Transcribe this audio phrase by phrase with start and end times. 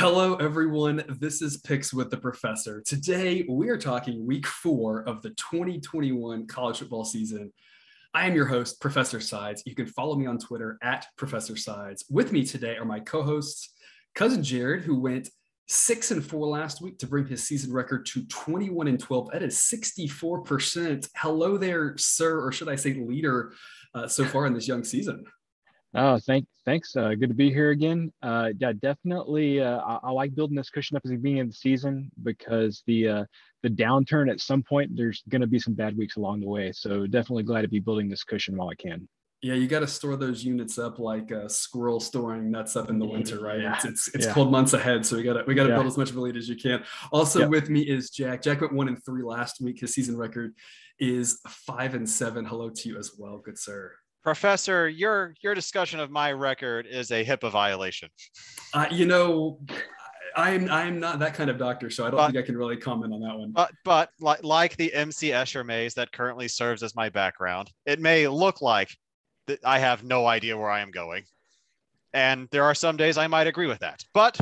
[0.00, 1.02] Hello, everyone.
[1.18, 2.80] This is Picks with the Professor.
[2.80, 7.52] Today, we are talking week four of the 2021 college football season.
[8.14, 9.64] I am your host, Professor Sides.
[9.66, 12.04] You can follow me on Twitter at Professor Sides.
[12.08, 13.74] With me today are my co hosts,
[14.14, 15.30] Cousin Jared, who went
[15.66, 19.32] six and four last week to bring his season record to 21 and 12.
[19.32, 21.08] That is 64%.
[21.16, 23.52] Hello there, sir, or should I say leader,
[23.96, 25.24] uh, so far in this young season.
[25.94, 26.94] Oh, thank, thanks.
[26.94, 28.12] Uh, good to be here again.
[28.22, 29.62] Uh, yeah, definitely.
[29.62, 32.82] Uh, I, I, like building this cushion up at the beginning of the season because
[32.86, 33.24] the uh,
[33.62, 36.72] the downturn at some point there's going to be some bad weeks along the way.
[36.72, 39.08] So definitely glad to be building this cushion while I can.
[39.40, 42.98] Yeah, you got to store those units up like a squirrel storing nuts up in
[42.98, 43.60] the winter, right?
[43.60, 43.76] Yeah.
[43.76, 44.32] It's it's, it's Yeah.
[44.34, 45.76] cold months ahead, so we got to we got to Yeah.
[45.76, 46.84] build as much of a lead as you can.
[47.12, 47.48] Also Yep.
[47.50, 48.42] with me is Jack.
[48.42, 49.80] Jack went one and three last week.
[49.80, 50.54] His season record
[50.98, 52.44] is five and seven.
[52.44, 53.94] Hello to you as well, good sir.
[54.28, 58.10] Professor, your your discussion of my record is a HIPAA violation.
[58.74, 59.58] Uh, you know,
[60.36, 62.46] I am I am not that kind of doctor, so I don't But- think I
[62.46, 63.52] can really comment on that one.
[63.52, 68.00] But but like like the MC Escher maze that currently serves as my background, it
[68.00, 68.90] may look like
[69.46, 71.24] that I have no idea where I am going.
[72.12, 74.04] And there are some days I might agree with that.
[74.12, 74.38] But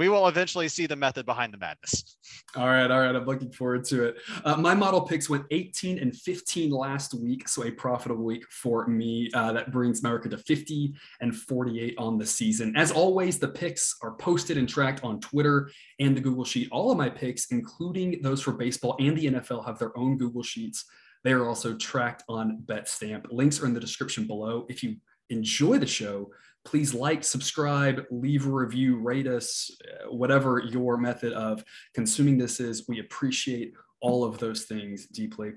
[0.00, 2.16] we will eventually see the method behind the madness.
[2.56, 3.14] All right, all right.
[3.14, 4.16] I'm looking forward to it.
[4.46, 8.86] Uh, my model picks went 18 and 15 last week, so a profitable week for
[8.86, 9.28] me.
[9.34, 12.74] Uh, that brings record to 50 and 48 on the season.
[12.78, 16.70] As always, the picks are posted and tracked on Twitter and the Google Sheet.
[16.72, 20.42] All of my picks, including those for baseball and the NFL, have their own Google
[20.42, 20.86] Sheets.
[21.24, 23.26] They are also tracked on BetStamp.
[23.30, 24.64] Links are in the description below.
[24.70, 24.96] If you
[25.28, 26.30] enjoy the show,
[26.64, 32.60] please like, subscribe, leave a review, rate us, uh, whatever your method of consuming this
[32.60, 32.88] is.
[32.88, 35.52] We appreciate all of those things deeply.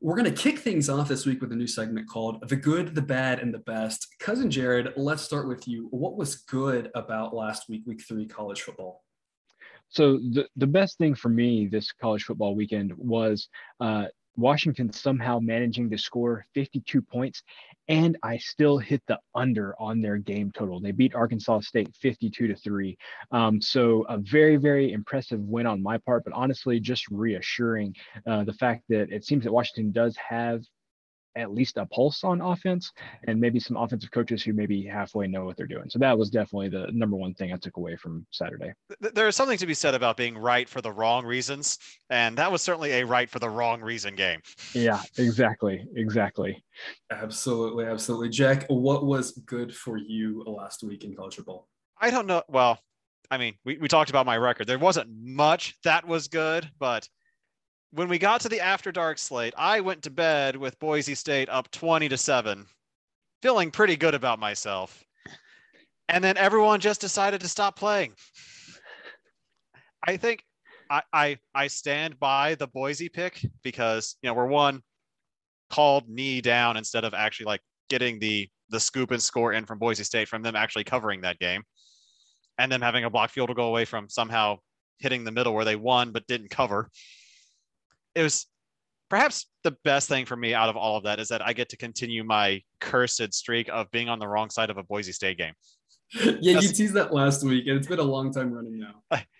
[0.00, 2.94] We're going to kick things off this week with a new segment called The Good,
[2.94, 4.08] the Bad, and the Best.
[4.18, 5.86] Cousin Jared, let's start with you.
[5.90, 9.04] What was good about last week, week three college football?
[9.90, 15.38] So the, the best thing for me this college football weekend was uh, Washington somehow
[15.38, 17.42] managing to score 52 points,
[17.88, 20.80] and I still hit the under on their game total.
[20.80, 22.96] They beat Arkansas State 52 to three.
[23.30, 27.94] Um, so a very very impressive win on my part, but honestly just reassuring
[28.26, 30.62] uh, the fact that it seems that Washington does have
[31.36, 32.92] at least a pulse on offense
[33.24, 35.88] and maybe some offensive coaches who maybe halfway know what they're doing.
[35.88, 38.72] So that was definitely the number one thing I took away from Saturday.
[39.00, 41.78] There is something to be said about being right for the wrong reasons.
[42.10, 44.40] And that was certainly a right for the wrong reason game.
[44.74, 45.86] Yeah, exactly.
[45.96, 46.62] Exactly.
[47.10, 48.28] Absolutely, absolutely.
[48.28, 51.68] Jack, what was good for you last week in college football?
[52.00, 52.42] I don't know.
[52.48, 52.78] Well,
[53.30, 54.66] I mean, we, we talked about my record.
[54.66, 57.08] There wasn't much that was good, but
[57.92, 61.48] when we got to the after dark slate, I went to bed with Boise State
[61.50, 62.66] up 20 to 7,
[63.42, 65.04] feeling pretty good about myself.
[66.08, 68.14] And then everyone just decided to stop playing.
[70.06, 70.42] I think
[70.90, 74.82] I, I I stand by the Boise pick because you know we're one
[75.70, 79.78] called knee down instead of actually like getting the the scoop and score in from
[79.78, 81.62] Boise State from them actually covering that game
[82.58, 84.58] and them having a block field to go away from somehow
[84.98, 86.90] hitting the middle where they won but didn't cover.
[88.14, 88.46] It was
[89.08, 91.68] perhaps the best thing for me out of all of that is that I get
[91.70, 95.38] to continue my cursed streak of being on the wrong side of a Boise State
[95.38, 95.54] game.
[96.40, 99.20] Yeah, you teased that last week, and it's been a long time running now.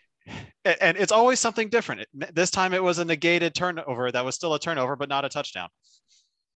[0.64, 2.06] And it's always something different.
[2.32, 5.28] This time it was a negated turnover that was still a turnover, but not a
[5.28, 5.68] touchdown.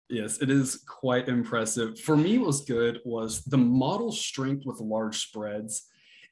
[0.09, 1.97] Yes, it is quite impressive.
[2.00, 5.84] For me, what was good was the model strength with large spreads.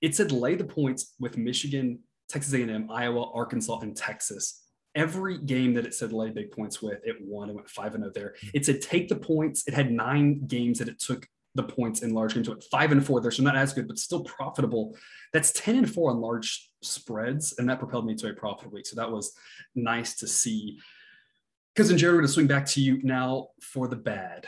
[0.02, 4.62] It said lay the points with Michigan, Texas A&M, Iowa, Arkansas, and Texas.
[4.94, 7.50] Every game that it said lay big points with, it won.
[7.50, 8.36] It went five and zero there.
[8.54, 9.68] It said take the points.
[9.68, 12.48] It had nine games that it took the points in large games.
[12.48, 14.98] It went five and four there, so not as good, but still profitable.
[15.34, 18.86] That's ten and four on large spreads, and that propelled me to a profitable week.
[18.86, 19.34] So that was
[19.76, 20.80] nice to see.
[21.76, 24.46] Cousin Jared, we're going to swing back to you now for the bad.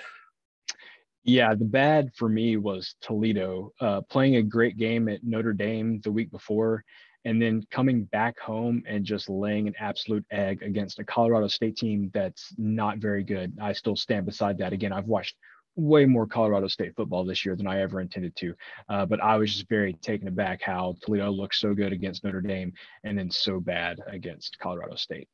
[1.23, 6.01] Yeah, the bad for me was Toledo uh, playing a great game at Notre Dame
[6.01, 6.83] the week before,
[7.25, 11.77] and then coming back home and just laying an absolute egg against a Colorado State
[11.77, 13.57] team that's not very good.
[13.61, 14.73] I still stand beside that.
[14.73, 15.35] Again, I've watched
[15.75, 18.53] way more Colorado State football this year than I ever intended to,
[18.89, 22.41] uh, but I was just very taken aback how Toledo looked so good against Notre
[22.41, 22.73] Dame
[23.03, 25.27] and then so bad against Colorado State.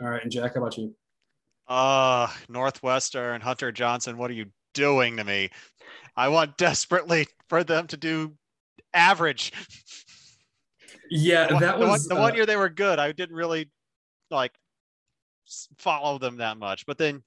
[0.00, 0.94] All right, and Jack, how about you?
[1.66, 5.50] Uh, Northwestern, Hunter Johnson, what are you doing to me?
[6.16, 8.34] I want desperately for them to do
[8.94, 9.52] average.
[11.10, 12.98] Yeah, The one, that the one- was the uh, one year they were good.
[12.98, 13.70] I didn't really
[14.30, 14.52] like
[15.78, 16.84] follow them that much.
[16.86, 17.22] But then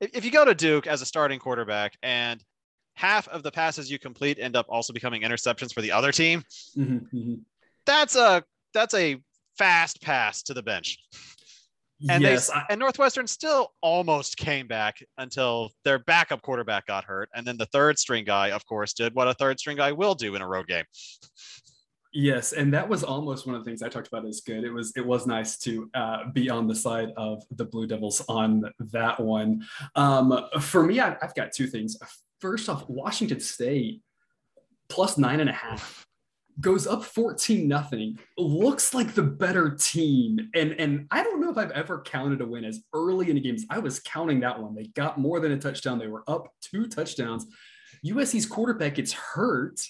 [0.00, 2.42] if, if you go to Duke as a starting quarterback and
[2.94, 6.44] half of the passes you complete end up also becoming interceptions for the other team.
[6.76, 7.34] Mm-hmm, mm-hmm.
[7.86, 9.16] That's a that's a
[9.58, 10.98] fast pass to the bench.
[12.08, 17.04] And yes, they I- and Northwestern still almost came back until their backup quarterback got
[17.04, 19.92] hurt, and then the third string guy, of course, did what a third string guy
[19.92, 20.84] will do in a road game.
[22.12, 24.62] Yes, and that was almost one of the things I talked about as good.
[24.62, 28.24] It was it was nice to uh, be on the side of the Blue Devils
[28.28, 29.66] on that one.
[29.96, 31.96] Um, for me, I, I've got two things.
[32.40, 34.02] First off, Washington State
[34.88, 36.06] plus nine and a half
[36.60, 40.38] goes up 14 nothing looks like the better team.
[40.54, 43.40] And and i don't know if i've ever counted a win as early in the
[43.40, 43.64] games.
[43.70, 44.74] I was counting that one.
[44.74, 45.98] They got more than a touchdown.
[45.98, 47.46] They were up two touchdowns.
[48.04, 49.80] Usc's quarterback gets hurt.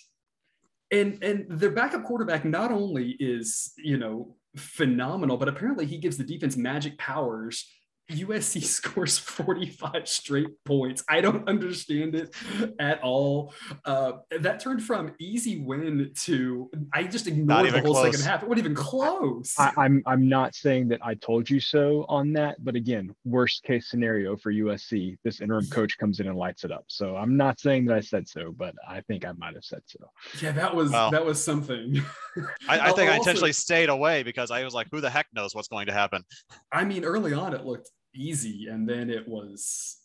[0.91, 6.17] And and their backup quarterback not only is you know phenomenal but apparently he gives
[6.17, 7.69] the defense magic powers
[8.11, 11.05] USC scores 45 straight points.
[11.09, 12.35] I don't understand it
[12.79, 13.53] at all.
[13.85, 18.13] Uh, that turned from easy win to I just ignored the whole close.
[18.13, 18.43] second half.
[18.43, 19.55] It wasn't even close.
[19.59, 23.63] I, I'm I'm not saying that I told you so on that, but again, worst
[23.63, 26.85] case scenario for USC, this interim coach comes in and lights it up.
[26.89, 29.83] So I'm not saying that I said so, but I think I might have said
[29.87, 29.99] so.
[30.41, 32.03] yeah, that was Well, that was something.
[32.69, 35.27] I, I I'll think I intentionally stayed away because I was like, who the heck
[35.35, 36.25] knows what's going to happen?
[36.73, 39.99] I mean, early on it looked easy, and then it was,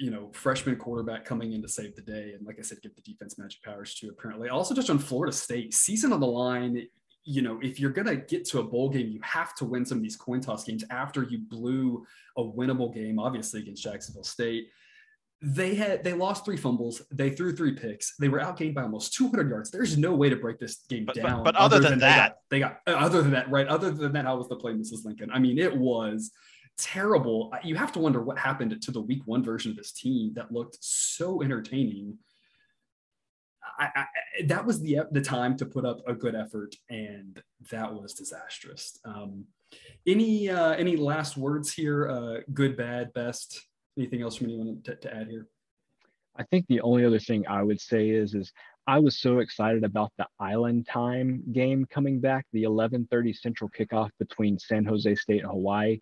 [0.00, 2.94] you know, freshman quarterback coming in to save the day, and like I said, give
[2.94, 4.08] the defense magic powers too.
[4.10, 6.86] Apparently, also just on Florida State, season on the line.
[7.24, 9.98] You know, if you're gonna get to a bowl game, you have to win some
[9.98, 12.04] of these coin toss games after you blew
[12.36, 14.68] a winnable game, obviously against Jacksonville State.
[15.42, 19.14] They had they lost three fumbles, they threw three picks, they were outgained by almost
[19.14, 19.70] 200 yards.
[19.70, 21.44] There's no way to break this game But- but- down.
[21.44, 23.66] but other than they that- got, they got other than that, right?
[23.66, 25.04] Other than that, how was the play, Mrs.
[25.06, 25.30] Lincoln?
[25.30, 26.30] I mean, it was
[26.80, 27.52] terrible.
[27.62, 30.52] You have to wonder what happened to the week one version of this team that
[30.52, 32.18] looked so entertaining.
[33.78, 34.06] I, I,
[34.46, 38.98] that was the the time to put up a good effort, and that was disastrous.
[39.04, 39.44] Um,
[40.06, 42.08] any uh, any last words here?
[42.08, 43.60] Uh, good, bad, best.
[43.96, 45.48] Anything else from anyone to, to add here?
[46.36, 48.52] I think the only other thing I would say is is
[48.86, 54.10] I was so excited about the Island Time game coming back, the 11:30 Central kickoff
[54.18, 56.00] between San Jose State and Hawaii.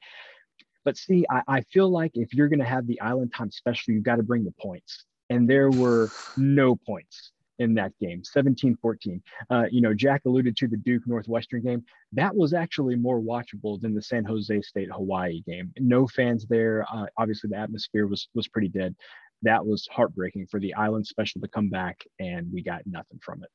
[0.88, 3.93] But see, I, I feel like if you're going to have the Island Time special,
[3.93, 6.08] you've got to bring the points, and there were
[6.38, 9.20] no points in that game 17-14
[9.50, 11.85] uh, you know jack alluded to the duke northwestern game.
[12.12, 15.73] That was actually more watchable than the san jose state hawaii game.
[15.79, 16.87] No fans there.
[16.91, 18.94] Uh, obviously the atmosphere was was pretty dead.
[19.43, 23.43] That was heartbreaking for the island special to come back and we got nothing from
[23.43, 23.50] it.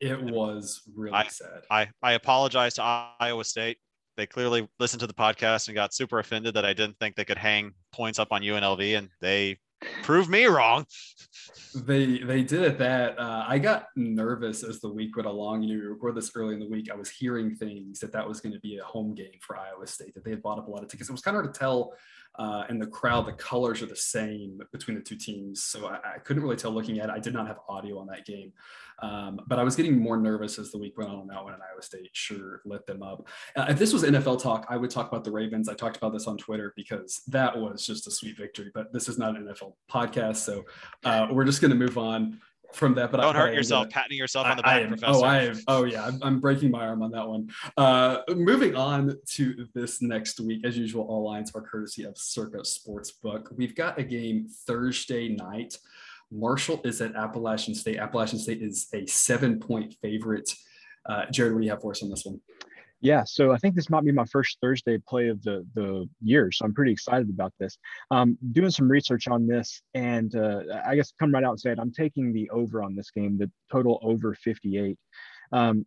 [0.00, 1.62] It was really I- sad.
[1.70, 2.82] I, I apologize to
[3.20, 3.78] Iowa State.
[4.16, 7.24] They clearly listened to the podcast and got super offended that I didn't think they
[7.24, 9.58] could hang points up on UNLV, and they
[10.02, 10.86] proved me wrong.
[11.74, 15.62] They they did it that uh, I got nervous as the week went along.
[15.62, 16.90] You know, we record this early in the week.
[16.90, 19.86] I was hearing things that that was going to be a home game for Iowa
[19.86, 20.14] State.
[20.14, 21.08] That they had bought up a lot of tickets.
[21.08, 21.94] It was kind of hard to tell.
[22.36, 25.98] Uh, and the crowd, the colors are the same between the two teams, so I,
[26.16, 27.12] I couldn't really tell looking at it.
[27.12, 28.52] I did not have audio on that game,
[29.02, 31.52] um, but I was getting more nervous as the week went on on that one.
[31.52, 33.28] And Iowa State sure lit them up.
[33.54, 35.68] Uh, if this was NFL talk, I would talk about the Ravens.
[35.68, 38.70] I talked about this on Twitter because that was just a sweet victory.
[38.74, 40.64] But this is not an NFL podcast, so
[41.04, 42.40] uh, we're just going to move on
[42.74, 43.10] from that.
[43.10, 44.88] But I- Don't I hurt am yourself, gonna- patting yourself on the back, I am-
[44.88, 45.12] Professor.
[45.12, 45.58] Oh, I am.
[45.68, 46.04] Oh, yeah.
[46.06, 47.50] I'm, I'm breaking my arm on that one.
[47.76, 52.58] Uh, moving on to this next week, as usual, all lines are courtesy of Circa
[52.58, 53.56] Sportsbook.
[53.56, 55.78] We've got a game Thursday night.
[56.30, 57.98] Marshall is at Appalachian State.
[57.98, 60.52] Appalachian State is a seven point favorite.
[61.06, 62.40] Uh, Jared, what do you have for us on this one?
[63.04, 66.50] Yeah, so I think this might be my first Thursday play of the the year,
[66.50, 67.76] so I'm pretty excited about this.
[68.10, 71.72] Um, doing some research on this, and uh, I guess come right out and say
[71.72, 71.78] it.
[71.78, 74.96] I'm taking the over on this game, the total over 58.
[75.52, 75.84] Um,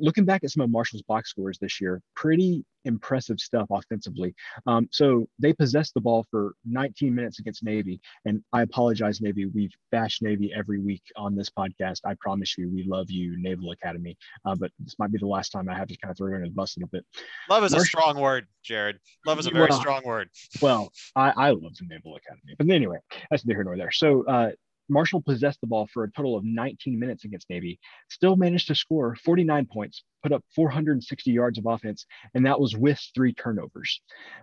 [0.00, 4.34] looking back at some of Marshall's box scores this year, pretty impressive stuff offensively.
[4.66, 9.46] Um, so they possessed the ball for 19 minutes against Navy, and I apologize, Navy.
[9.46, 12.00] We've bashed Navy every week on this podcast.
[12.04, 14.16] I promise you, we love you, Naval Academy.
[14.44, 16.34] Uh, but this might be the last time I have to kind of throw you
[16.34, 17.04] under the bus a little bit.
[17.50, 18.98] Love is a strong word, Jared.
[19.26, 20.30] Love is a very Well, strong word.
[20.60, 22.54] Well, I, I love the Naval Academy.
[22.56, 22.98] But anyway,
[23.30, 23.90] that's neither here nor there.
[23.90, 24.50] So uh,
[24.88, 27.78] Marshall possessed the ball for a total of 19 minutes against Navy,
[28.08, 32.76] still managed to score 49 points, put up 460 yards of offense, and that was
[32.76, 34.00] with three turnovers.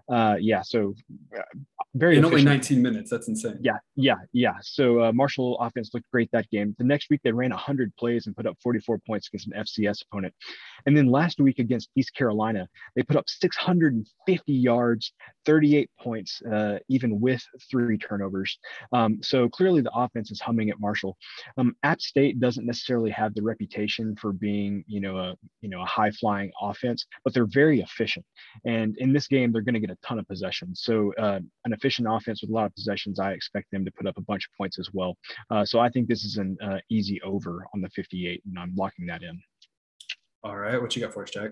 [0.10, 0.96] Uh, yeah, so
[1.38, 1.42] uh,
[1.96, 3.10] very In only 19 minutes.
[3.10, 3.58] That's insane.
[3.62, 4.56] Yeah, yeah, yeah.
[4.62, 6.76] So uh, Marshall offense looked great that game.
[6.78, 10.04] The next week they ran 100 plays and put up 44 points against an FCS
[10.04, 10.34] opponent.
[10.86, 15.14] And then last week against East Carolina, they put up 650 yards,
[15.46, 18.58] 38 points, uh, even with three turnovers.
[18.92, 21.18] Um, so clearly the offense is is humming at Marshall.
[21.58, 25.82] Um, App State doesn't necessarily have the reputation for being, you know, a you know
[25.82, 28.26] a high flying offense, but they're very efficient.
[28.66, 30.82] And in this game, they're going to get a ton of possessions.
[30.84, 34.08] So uh, an efficient offense with a lot of possessions, I expect them to put
[34.08, 35.18] up a bunch of points as well.
[35.50, 38.76] Uh, so I think this is an uh, easy over on the 58, and I'm
[38.76, 39.42] locking that in.
[40.44, 41.52] All right, what you got for us, Jack?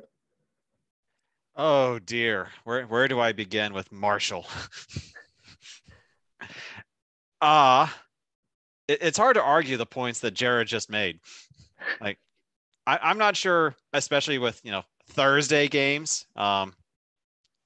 [1.56, 4.46] Oh dear, where where do I begin with Marshall?
[7.46, 8.03] Ah, uh,
[8.88, 11.20] it, it's hard to argue the points that Jared just made.
[12.00, 12.18] Like,
[12.86, 16.26] I, I'm not sure, especially with you know Thursday games.
[16.36, 16.74] Um,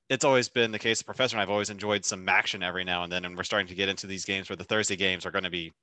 [0.10, 1.00] it's always been the case.
[1.00, 3.68] The professor and I've always enjoyed some action every now and then, and we're starting
[3.68, 5.74] to get into these games where the Thursday games are going to be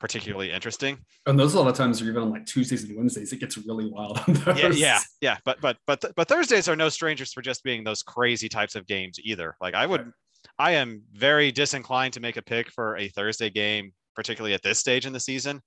[0.00, 0.98] particularly interesting.
[1.26, 3.32] And those a lot of times are even on like Tuesdays and Wednesdays.
[3.32, 4.58] It gets really wild on those.
[4.58, 5.36] Yeah, yeah, yeah.
[5.44, 8.86] But but but but Thursdays are no strangers for just being those crazy types of
[8.86, 9.56] games either.
[9.60, 10.12] Like I would,
[10.58, 14.80] I am very disinclined to make a pick for a Thursday game, particularly at this
[14.80, 15.62] stage in the season.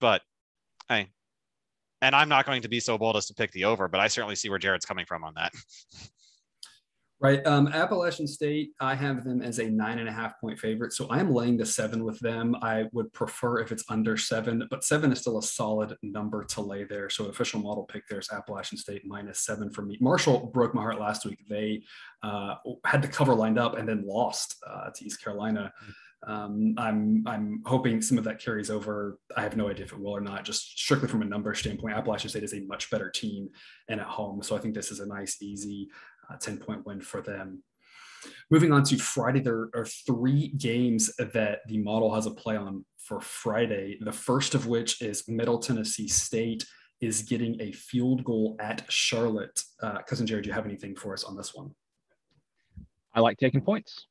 [0.00, 0.20] But
[0.90, 1.06] I,
[2.02, 4.08] and I'm not going to be so bold as to pick the over, but I
[4.08, 5.52] certainly see where Jared's coming from on that.
[7.20, 7.46] Right.
[7.46, 10.92] Um, Appalachian State, I have them as a nine and a half point favorite.
[10.92, 12.54] So I'm laying the seven with them.
[12.60, 16.60] I would prefer if it's under seven, but seven is still a solid number to
[16.60, 17.08] lay there.
[17.08, 19.96] So official model pick there's Appalachian State minus seven for me.
[20.02, 21.38] Marshall broke my heart last week.
[21.48, 21.84] They
[22.22, 25.72] uh, had the cover lined up and then lost uh, to East Carolina.
[26.26, 29.18] Um, I'm I'm hoping some of that carries over.
[29.36, 30.44] I have no idea if it will or not.
[30.44, 33.48] Just strictly from a number standpoint, Appalachian State is a much better team
[33.88, 34.42] and at home.
[34.42, 35.88] So I think this is a nice, easy
[36.30, 37.62] uh, 10 point win for them.
[38.50, 42.84] Moving on to Friday, there are three games that the model has a play on
[42.98, 43.98] for Friday.
[44.00, 46.64] The first of which is Middle Tennessee State
[47.00, 49.62] is getting a field goal at Charlotte.
[49.82, 51.70] Uh, Cousin Jared, do you have anything for us on this one?
[53.12, 54.06] I like taking points.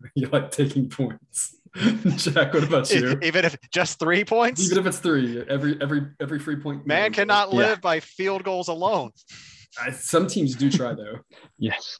[0.14, 1.56] You like taking points.
[2.16, 3.18] Jack, what about you?
[3.22, 4.64] Even if just three points?
[4.64, 6.86] Even if it's three, every every every free point.
[6.86, 7.80] Man cannot live yeah.
[7.80, 9.10] by field goals alone.
[9.80, 11.20] I, some teams do try though.
[11.58, 11.98] yes.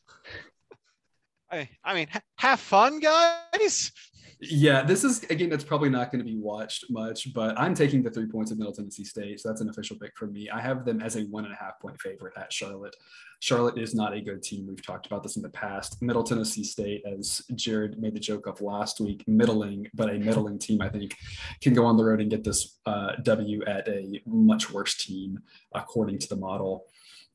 [1.50, 3.92] I, I mean, have fun, guys.
[4.38, 7.74] Yeah, this is a game that's probably not going to be watched much, but I'm
[7.74, 9.40] taking the three points of Middle Tennessee State.
[9.40, 10.50] So that's an official pick for me.
[10.50, 12.94] I have them as a one and a half point favorite at Charlotte.
[13.40, 14.66] Charlotte is not a good team.
[14.66, 16.02] We've talked about this in the past.
[16.02, 20.58] Middle Tennessee State, as Jared made the joke of last week, middling, but a middling
[20.58, 21.16] team, I think,
[21.62, 25.40] can go on the road and get this uh, W at a much worse team,
[25.74, 26.84] according to the model.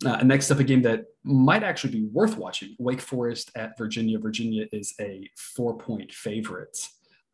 [0.06, 4.18] Uh, next up, a game that might actually be worth watching Wake Forest at Virginia.
[4.20, 6.78] Virginia is a four point favorite.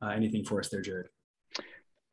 [0.02, 1.08] Uh, anything for us there, Jared?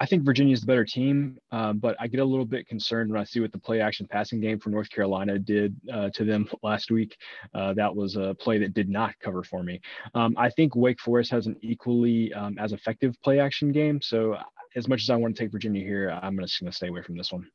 [0.00, 3.10] I think Virginia is the better team, uh, but I get a little bit concerned
[3.10, 6.24] when I see what the play action passing game for North Carolina did uh, to
[6.24, 7.16] them last week.
[7.54, 9.80] Uh, that was a play that did not cover for me.
[10.14, 14.02] Um, I think Wake Forest has an equally um, as effective play action game.
[14.02, 14.36] So,
[14.76, 17.02] as much as I want to take Virginia here, I'm just going to stay away
[17.02, 17.48] from this one.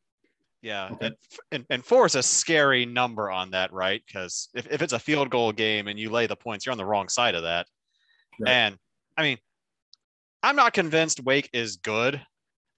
[0.61, 1.05] Yeah, okay.
[1.05, 1.15] and,
[1.51, 4.01] and, and four is a scary number on that, right?
[4.05, 6.77] Because if, if it's a field goal game and you lay the points, you're on
[6.77, 7.65] the wrong side of that.
[8.39, 8.51] Right.
[8.51, 8.77] And
[9.17, 9.37] I mean,
[10.43, 12.21] I'm not convinced Wake is good,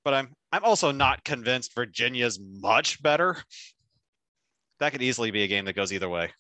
[0.04, 3.38] but I'm I'm also not convinced Virginia's much better.
[4.80, 6.32] That could easily be a game that goes either way.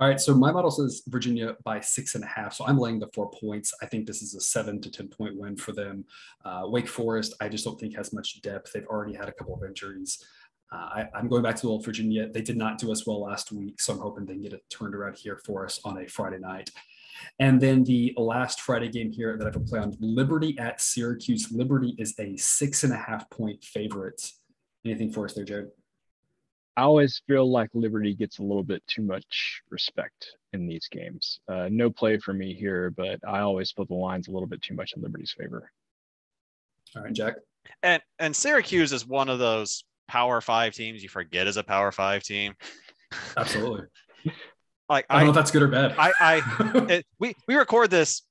[0.00, 2.54] All right, so my model says Virginia by six and a half.
[2.54, 3.74] So I'm laying the four points.
[3.82, 6.06] I think this is a seven to 10 point win for them.
[6.42, 8.72] Uh, Wake Forest, I just don't think has much depth.
[8.72, 10.24] They've already had a couple of injuries.
[10.72, 12.30] Uh, I, am going back to old Virginia.
[12.32, 14.64] They did not do us well last week, so I'm hoping they can get it
[14.70, 16.70] turned around here for us on a Friday night.
[17.38, 21.52] And then the last Friday game here that I have play on Liberty at Syracuse.
[21.52, 24.32] Liberty is a six and a half point favorite.
[24.82, 25.68] Anything for us there, Jared?
[26.76, 31.40] I always feel like Liberty gets a little bit too much respect in these games.
[31.48, 34.62] Uh, no play for me here, but I always put the lines a little bit
[34.62, 35.70] too much in Liberty's favor.
[36.96, 37.34] All right, Jack.
[37.82, 41.92] And and Syracuse is one of those Power Five teams you forget as a Power
[41.92, 42.54] Five team.
[43.36, 43.86] Absolutely.
[44.88, 45.94] like I don't I, know if that's good or bad.
[45.98, 48.22] I, I it, we we record this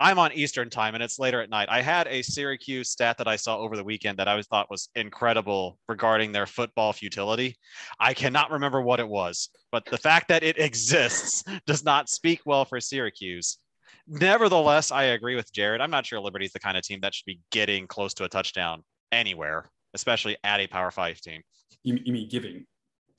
[0.00, 1.68] I'm on Eastern time and it's later at night.
[1.70, 4.70] I had a Syracuse stat that I saw over the weekend that I was thought
[4.70, 7.56] was incredible regarding their football futility.
[7.98, 12.42] I cannot remember what it was, but the fact that it exists does not speak
[12.46, 13.58] well for Syracuse.
[14.06, 15.80] Nevertheless, I agree with Jared.
[15.80, 18.28] I'm not sure Liberty's the kind of team that should be getting close to a
[18.28, 21.42] touchdown anywhere, especially at a Power Five team.
[21.82, 22.66] You, you mean giving?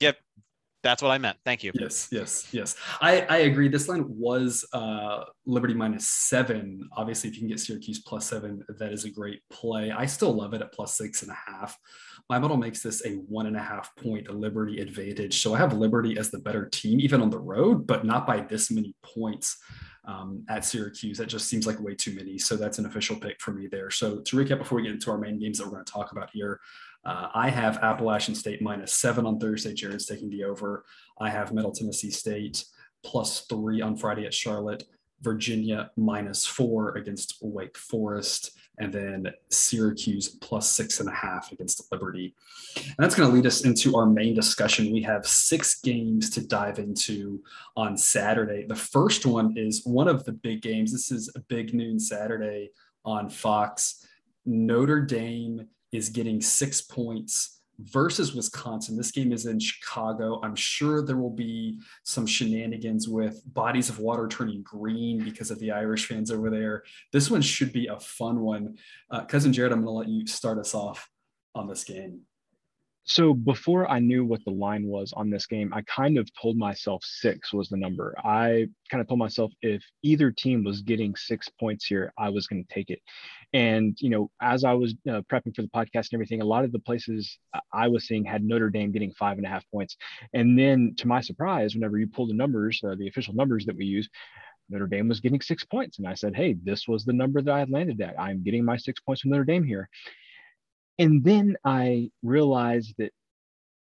[0.00, 0.16] Yep,
[0.82, 1.36] that's what I meant.
[1.44, 1.72] Thank you.
[1.74, 2.76] Yes, yes, yes.
[3.00, 3.68] I, I agree.
[3.68, 6.88] This line was uh, Liberty minus seven.
[6.96, 9.90] Obviously, if you can get Syracuse plus seven, that is a great play.
[9.90, 11.78] I still love it at plus six and a half.
[12.28, 15.42] My model makes this a one and a half point Liberty advantage.
[15.42, 18.40] So I have Liberty as the better team, even on the road, but not by
[18.40, 19.56] this many points.
[20.04, 21.18] um, at Syracuse.
[21.18, 22.38] That just seems like way too many.
[22.38, 23.90] So that's an official pick for me there.
[23.90, 26.12] So to recap, before we get into our main games that we're going to talk
[26.12, 26.60] about here,
[27.04, 29.74] uh, I have Appalachian State minus seven on Thursday.
[29.74, 30.84] Jared's taking the over.
[31.20, 32.64] I have Middle Tennessee State
[33.02, 34.84] plus three on Friday at Charlotte.
[35.22, 41.90] Virginia minus four against Wake Forest, and then Syracuse plus six and a half against
[41.92, 42.34] Liberty.
[42.76, 44.92] And that's going to lead us into our main discussion.
[44.92, 47.42] We have six games to dive into
[47.76, 48.64] on Saturday.
[48.66, 50.92] The first one is one of the big games.
[50.92, 52.70] This is a big noon Saturday
[53.04, 54.06] on Fox.
[54.46, 58.96] Notre Dame is getting six points versus Wisconsin.
[58.96, 60.40] This game is in Chicago.
[60.42, 65.58] I'm sure there will be some shenanigans with bodies of water turning green because of
[65.60, 66.84] the Irish fans over there.
[67.12, 68.76] This one should be a fun one.
[69.10, 71.08] Uh, Cousin Jared, I'm going to let you start us off
[71.54, 72.20] on this game.
[73.10, 76.56] So before I knew what the line was on this game, I kind of told
[76.56, 78.14] myself six was the number.
[78.24, 82.46] I kind of told myself if either team was getting six points here, I was
[82.46, 83.00] going to take it.
[83.52, 86.64] And you know, as I was uh, prepping for the podcast and everything, a lot
[86.64, 87.36] of the places
[87.72, 89.96] I was seeing had Notre Dame getting five and a half points.
[90.32, 93.76] And then, to my surprise, whenever you pull the numbers, uh, the official numbers that
[93.76, 94.08] we use,
[94.68, 95.98] Notre Dame was getting six points.
[95.98, 98.20] And I said, hey, this was the number that I had landed at.
[98.20, 99.88] I'm getting my six points from Notre Dame here.
[101.00, 103.12] And then I realized that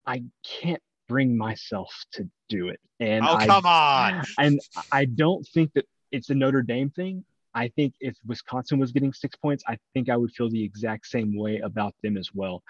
[0.07, 2.79] I can't bring myself to do it.
[3.01, 4.23] And oh, I, come on.
[4.39, 4.61] And
[4.93, 7.25] I don't think that it's a Notre Dame thing.
[7.53, 11.07] I think if Wisconsin was getting six points, I think I would feel the exact
[11.07, 12.63] same way about them as well.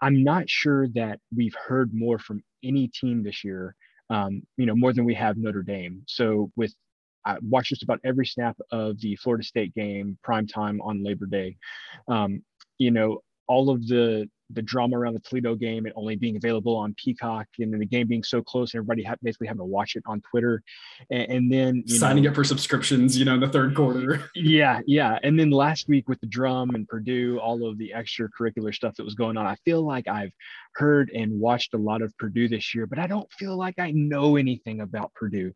[0.00, 3.76] I'm not sure that we've heard more from any team this year,
[4.08, 6.02] um, you know, more than we have Notre Dame.
[6.06, 6.74] So with
[7.26, 11.26] I watched just about every snap of the Florida State game prime time on Labor
[11.26, 11.56] Day.
[12.08, 12.42] Um,
[12.78, 16.76] you know, all of the the drama around the Toledo game and only being available
[16.76, 19.64] on Peacock and then the game being so close and everybody ha- basically having to
[19.64, 20.62] watch it on Twitter.
[21.10, 24.30] And, and then signing know, up for subscriptions, you know, in the third quarter.
[24.36, 24.80] Yeah.
[24.86, 25.18] Yeah.
[25.22, 29.04] And then last week with the drum and Purdue, all of the extracurricular stuff that
[29.04, 30.32] was going on, I feel like I've
[30.74, 33.90] heard and watched a lot of Purdue this year, but I don't feel like I
[33.92, 35.52] know anything about Purdue.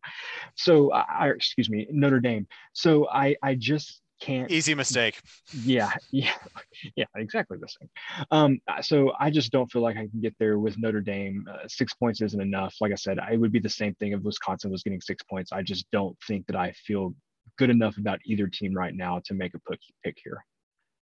[0.55, 2.47] So I, excuse me, Notre Dame.
[2.73, 5.19] So I, I just can't easy mistake.
[5.63, 6.33] Yeah yeah
[6.95, 7.89] yeah exactly the same.
[8.29, 11.45] Um so i just don't feel like i can get there with notre dame.
[11.51, 12.75] Uh, six points isn't enough.
[12.79, 15.51] Like i said it would be the same thing if wisconsin was getting six points.
[15.51, 17.13] I just don't think that i feel
[17.57, 20.43] good enough about either team right now to make a pick, pick here.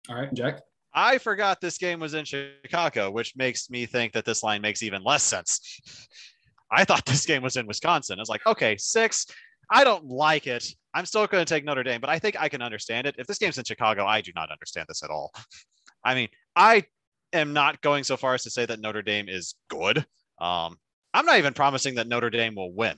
[0.10, 0.62] All right jack?
[0.94, 4.84] I forgot this game was in chicago which makes me think that this line makes
[4.84, 6.08] even less sense.
[6.74, 8.20] I thought this game was in wisconsin.
[8.20, 9.26] I was like okay six
[9.70, 10.66] I don't like it.
[10.94, 13.16] I'm still going to take Notre Dame, but I think I can understand it.
[13.18, 15.32] If this game's in Chicago, I do not understand this at all.
[16.04, 16.84] I mean, I
[17.32, 20.00] am not going so far as to say that Notre Dame is good.
[20.40, 20.78] Um,
[21.14, 22.96] I'm not even promising that Notre Dame will win.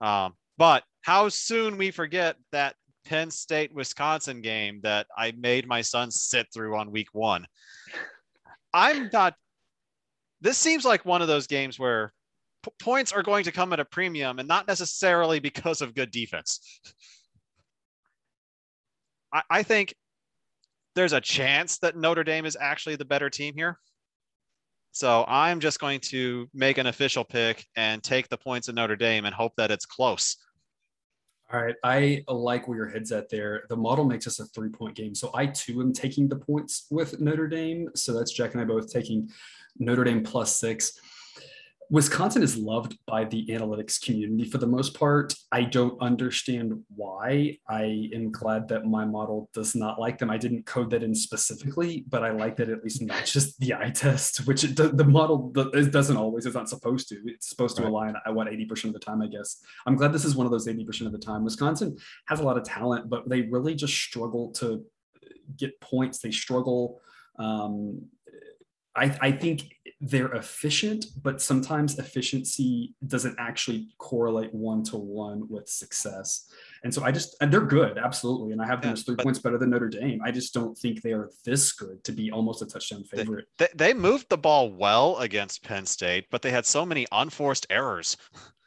[0.00, 5.82] Um, but how soon we forget that Penn State Wisconsin game that I made my
[5.82, 7.46] son sit through on week one.
[8.72, 9.34] I'm not.
[10.40, 12.12] This seems like one of those games where
[12.62, 16.10] p- points are going to come at a premium and not necessarily because of good
[16.10, 16.80] defense.
[19.32, 19.94] I, I think
[20.94, 23.78] there's a chance that Notre Dame is actually the better team here.
[24.92, 28.96] So I'm just going to make an official pick and take the points of Notre
[28.96, 30.36] Dame and hope that it's close.
[31.50, 31.74] All right.
[31.82, 33.64] I like where your head's at there.
[33.68, 35.14] The model makes us a three point game.
[35.14, 37.88] So I too am taking the points with Notre Dame.
[37.94, 39.30] So that's Jack and I both taking
[39.78, 40.98] Notre Dame plus six.
[41.92, 45.34] Wisconsin is loved by the analytics community for the most part.
[45.52, 47.58] I don't understand why.
[47.68, 50.30] I am glad that my model does not like them.
[50.30, 53.90] I didn't code that in specifically, but I like that at least matches the eye
[53.90, 56.46] test, which it, the model it doesn't always.
[56.46, 57.20] It's not supposed to.
[57.26, 57.90] It's supposed to right.
[57.90, 58.14] align.
[58.24, 59.60] I want eighty percent of the time, I guess.
[59.84, 61.44] I'm glad this is one of those eighty percent of the time.
[61.44, 64.82] Wisconsin has a lot of talent, but they really just struggle to
[65.58, 66.20] get points.
[66.20, 67.02] They struggle.
[67.38, 68.06] Um,
[68.94, 75.68] I, I think they're efficient, but sometimes efficiency doesn't actually correlate one to one with
[75.68, 76.50] success.
[76.84, 78.52] And so I just, and they're good, absolutely.
[78.52, 80.20] And I have them yeah, as three points better than Notre Dame.
[80.24, 83.46] I just don't think they are this good to be almost a touchdown favorite.
[83.58, 87.66] They, they moved the ball well against Penn State, but they had so many unforced
[87.70, 88.16] errors.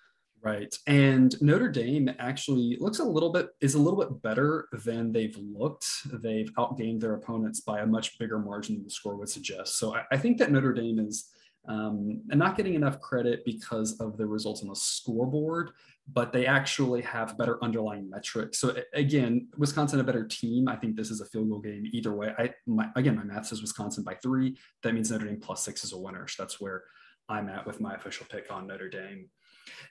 [0.45, 0.77] Right.
[0.85, 5.35] And Notre Dame actually looks a little bit is a little bit better than they've
[5.37, 5.87] looked.
[6.21, 9.79] They've outgained their opponents by a much bigger margin than the score would suggest.
[9.79, 11.31] So I, I think that Notre Dame is
[11.67, 15.71] um, not getting enough credit because of the results on the scoreboard,
[16.13, 18.59] but they actually have better underlying metrics.
[18.59, 20.67] So again, Wisconsin a better team.
[20.67, 22.35] I think this is a field goal game either way.
[22.37, 24.55] I my, again, my math says Wisconsin by three.
[24.83, 26.27] That means Notre Dame plus six is a winner.
[26.27, 26.83] So that's where
[27.27, 29.27] I'm at with my official pick on Notre Dame.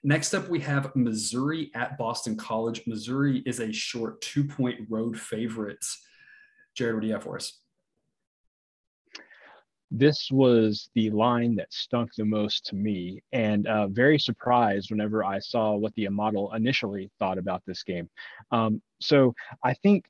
[0.03, 2.83] Next up, we have Missouri at Boston College.
[2.87, 5.85] Missouri is a short two point road favorite.
[6.75, 7.61] Jared, what do you have for us?
[9.91, 15.25] This was the line that stunk the most to me, and uh, very surprised whenever
[15.25, 18.11] I saw what the model initially thought about this game.
[18.51, 20.07] Um, so I think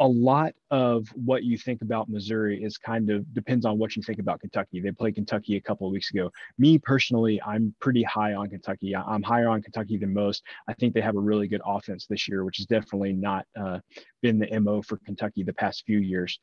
[0.00, 4.02] a lot of what you think about Missouri is kind of depends on what you
[4.02, 4.80] think about Kentucky.
[4.80, 6.30] They played Kentucky a couple of weeks ago.
[6.58, 8.96] Me personally, I'm pretty high on Kentucky.
[8.96, 10.42] I'm higher on Kentucky than most.
[10.66, 13.78] I think they have a really good offense this year, which has definitely not uh,
[14.20, 16.40] been the MO for Kentucky the past few years.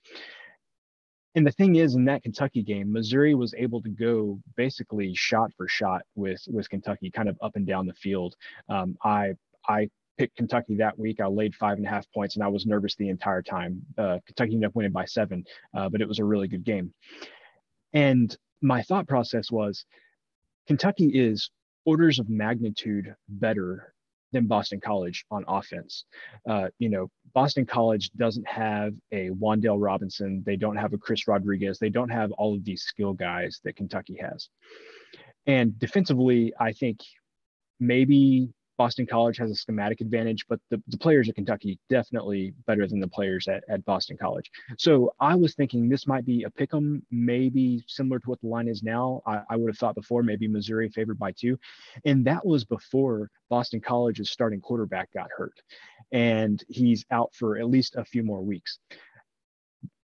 [1.36, 5.52] And the thing is, in that Kentucky game, Missouri was able to go basically shot
[5.58, 8.36] for shot with with Kentucky, kind of up and down the field.
[8.70, 9.36] Um, I
[9.68, 11.20] I picked Kentucky that week.
[11.20, 13.82] I laid five and a half points, and I was nervous the entire time.
[13.98, 15.44] Uh, Kentucky ended up winning by seven,
[15.76, 16.94] uh, but it was a really good game.
[17.94, 19.86] And my thought process was
[20.68, 21.50] Kentucky is
[21.86, 23.94] orders of magnitude better
[24.32, 26.06] than Boston College on offense.
[26.48, 30.44] Uh, you know, Boston College doesn't have a Wan'Dale Robinson.
[30.46, 31.80] They don't have a Chris Rodriguez.
[31.80, 34.50] They don't have all of these skill guys that Kentucky has.
[35.48, 37.00] And defensively, I think
[37.80, 42.88] maybe Boston College has a schematic advantage, but the, the players at Kentucky definitely better
[42.88, 44.50] than the players at, at Boston College.
[44.78, 48.48] So I was thinking this might be a pick 'em, maybe similar to what the
[48.48, 49.22] line is now.
[49.26, 51.60] I, I would have thought before maybe Missouri favored by two.
[52.06, 55.62] And that was before Boston College's starting quarterback got hurt.
[56.12, 58.80] And he's out for at least a few more weeks.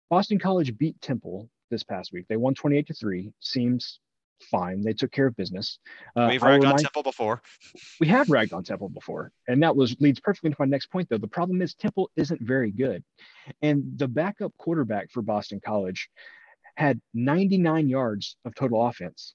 [0.10, 2.26] Boston College beat Temple this past week.
[2.30, 3.34] They won 28 to 3.
[3.40, 4.00] Seems
[4.44, 4.82] fine.
[4.82, 5.80] They took care of business.
[6.16, 7.42] Uh, We've ragged remind, on Temple before.
[8.00, 11.10] We have ragged on Temple before, and that was leads perfectly into my next point.
[11.10, 13.04] Though the problem is Temple isn't very good,
[13.62, 16.10] and the backup quarterback for Boston College
[16.76, 19.34] had 99 yards of total offense.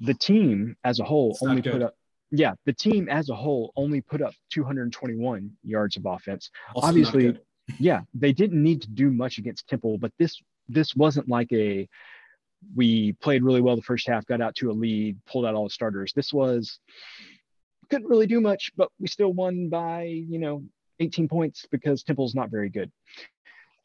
[0.00, 1.94] The team as a whole it's only put up.
[2.30, 6.50] Yeah, the team as a whole only put up 221 yards of offense.
[6.74, 7.38] Also Obviously,
[7.78, 11.88] yeah, they didn't need to do much against Temple, but this this wasn't like a
[12.74, 15.64] we played really well the first half, got out to a lead, pulled out all
[15.64, 16.12] the starters.
[16.12, 16.78] This was
[17.88, 20.62] couldn't really do much, but we still won by, you know,
[21.00, 22.90] 18 points because Temple's not very good.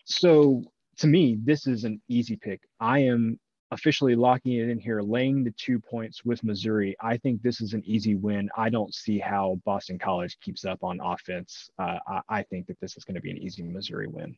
[0.06, 0.64] So
[0.98, 2.62] to me, this is an easy pick.
[2.80, 3.40] I am
[3.72, 6.96] officially locking it in here, laying the two points with Missouri.
[7.02, 8.50] I think this is an easy win.
[8.58, 11.70] I don't see how Boston College keeps up on offense.
[11.80, 14.36] Uh, I, I think that this is going to be an easy Missouri win.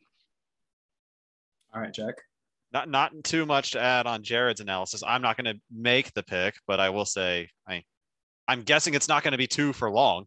[1.74, 2.14] All right, Jack
[2.76, 5.02] not not too much to add on Jared's analysis.
[5.06, 7.82] I'm not going to make the pick, but I will say I
[8.48, 10.26] I'm guessing it's not going to be two for long.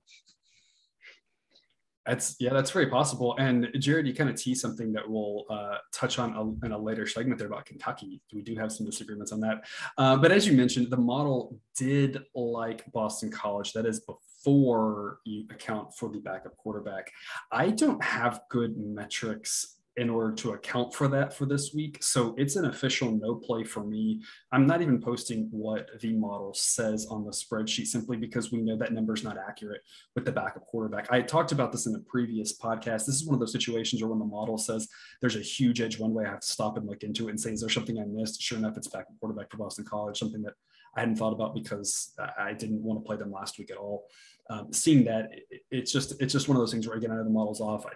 [2.06, 3.36] That's yeah, that's very possible.
[3.38, 6.78] And Jared, you kind of tease something that we'll uh, touch on a, in a
[6.78, 8.20] later segment there about Kentucky.
[8.34, 9.66] We do have some disagreements on that.
[9.96, 13.74] Uh, but as you mentioned, the model did like Boston College.
[13.74, 17.12] That is before you account for the backup quarterback.
[17.52, 21.98] I don't have good metrics in order to account for that for this week.
[22.02, 24.22] So it's an official no play for me.
[24.52, 28.78] I'm not even posting what the model says on the spreadsheet simply because we know
[28.78, 29.82] that number is not accurate
[30.16, 31.12] with the backup quarterback.
[31.12, 33.06] I talked about this in a previous podcast.
[33.06, 34.88] This is one of those situations where when the model says
[35.22, 37.40] there's a huge edge one way, I have to stop and look into it and
[37.40, 38.42] say, is there something I missed?
[38.42, 40.54] Sure enough, it's backup quarterback for Boston College, something that
[40.96, 44.06] I hadn't thought about because I didn't want to play them last week at all.
[44.50, 45.30] Um, seeing that,
[45.70, 47.86] it's just it's just one of those things where again, I know the model's off.
[47.86, 47.92] I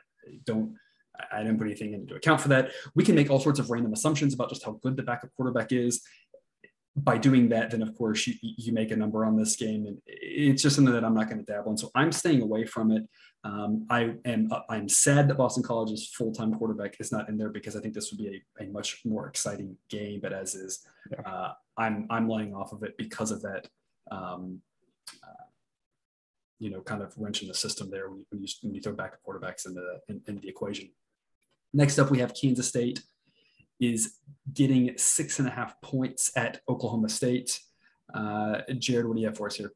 [0.45, 0.75] don't
[1.31, 2.71] I didn't put anything into account for that.
[2.95, 5.71] We can make all sorts of random assumptions about just how good the backup quarterback
[5.71, 6.01] is.
[6.95, 9.97] By doing that, then of course you, you make a number on this game, and
[10.05, 11.77] it's just something that I'm not going to dabble in.
[11.77, 13.03] So I'm staying away from it.
[13.43, 17.49] Um, I am I'm sad that Boston College's full time quarterback is not in there
[17.49, 20.19] because I think this would be a, a much more exciting game.
[20.21, 20.85] But as is,
[21.25, 23.67] uh, I'm I'm laying off of it because of that.
[24.11, 24.61] Um,
[25.23, 25.43] uh,
[26.59, 28.81] you know, kind of wrench in the system there when you, when you, when you
[28.81, 30.89] throw back quarterbacks in the in, in the equation.
[31.73, 33.01] Next up, we have Kansas State
[33.79, 34.15] is
[34.53, 37.59] getting six and a half points at Oklahoma State.
[38.13, 39.71] Uh, Jared, what do you have for us here?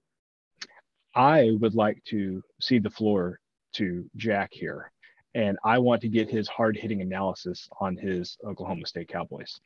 [1.16, 3.40] I would like to see the floor
[3.74, 4.92] to Jack here,
[5.34, 9.60] and I want to get his hard hitting analysis on his Oklahoma State Cowboys.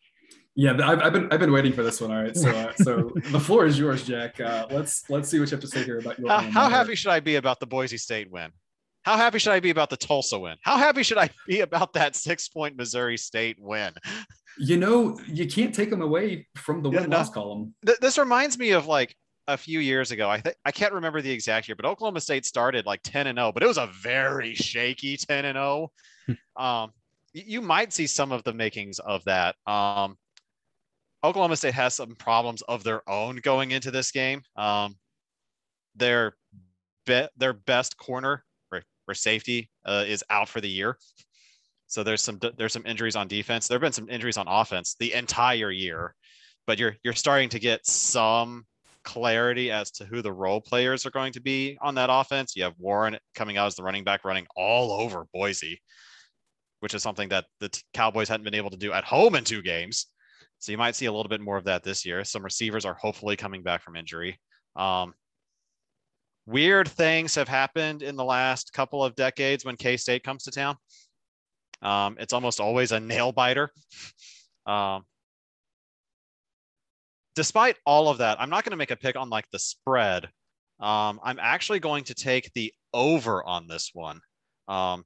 [0.56, 2.12] Yeah, I've, I've, been I've been waiting for this one.
[2.12, 4.40] All right, so uh, so the floor is yours, Jack.
[4.40, 6.30] Uh, let's let's see what you have to say here about your.
[6.30, 8.52] How, how happy should I be about the Boise State win?
[9.04, 10.58] How happy should I be about the Tulsa win?
[10.62, 13.94] How happy should I be about that six point Missouri State win?
[14.58, 17.74] You know, you can't take them away from the win loss no, column.
[17.86, 19.16] Th- this reminds me of like
[19.48, 20.30] a few years ago.
[20.30, 23.38] I think I can't remember the exact year, but Oklahoma State started like 10 and
[23.38, 25.92] 0, but it was a very shaky 10 and 0.
[26.28, 26.64] Hmm.
[26.64, 26.92] um,
[27.34, 29.56] you might see some of the makings of that.
[29.66, 30.18] Um,
[31.24, 34.42] Oklahoma State has some problems of their own going into this game.
[34.56, 34.98] Um,
[35.96, 36.36] their
[37.06, 38.44] be- their best corner
[39.12, 40.98] or, safety uh, is out for the year.
[41.88, 43.68] So there's some there's some injuries on defense.
[43.68, 46.16] There have been some injuries on offense the entire year,
[46.66, 48.66] but you're you're starting to get some
[49.04, 52.56] clarity as to who the role players are going to be on that offense.
[52.56, 55.82] You have Warren coming out as the running back, running all over Boise,
[56.80, 59.62] which is something that the Cowboys hadn't been able to do at home in two
[59.62, 60.08] games.
[60.60, 62.24] So you might see a little bit more of that this year.
[62.24, 64.40] Some receivers are hopefully coming back from injury.
[64.76, 65.14] Um,
[66.52, 70.52] weird things have happened in the last couple of decades when K State comes to
[70.52, 70.76] town.
[71.82, 73.70] Um, it's almost always a nail biter.
[74.68, 75.06] Um,
[77.36, 80.26] despite all of that, I'm not going to make a pick on like the spread.
[80.80, 84.22] Um, I'm actually going to take the over on this one.
[84.68, 85.04] Um,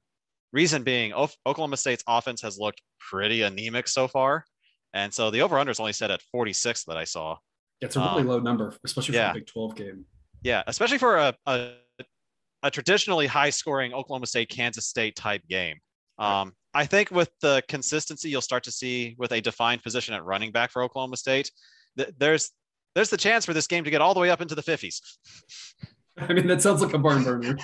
[0.52, 4.44] reason being, o- Oklahoma State's offense has looked pretty anemic so far.
[4.92, 7.38] And so the over under is only set at 46 that I saw.
[7.80, 9.30] It's a really Um, low number, especially for yeah.
[9.30, 10.04] a Big 12 game.
[10.42, 11.70] Yeah, especially for a, a,
[12.62, 15.78] a traditionally high scoring Oklahoma State, Kansas State type game.
[16.18, 20.24] Um, I think with the consistency you'll start to see with a defined position at
[20.24, 21.50] running back for Oklahoma State,
[21.98, 22.50] th- there's
[22.94, 25.00] there's the chance for this game to get all the way up into the 50s.
[26.16, 27.58] I mean, that sounds like a barn burner.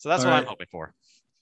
[0.00, 0.42] So that's All what right.
[0.42, 0.94] I'm hoping for.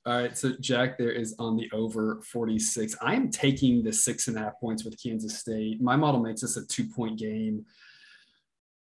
[0.05, 2.97] All right, so Jack there is on the over 46.
[3.01, 5.81] I am taking the six and a half points with Kansas State.
[5.81, 7.65] My model makes this a two point game.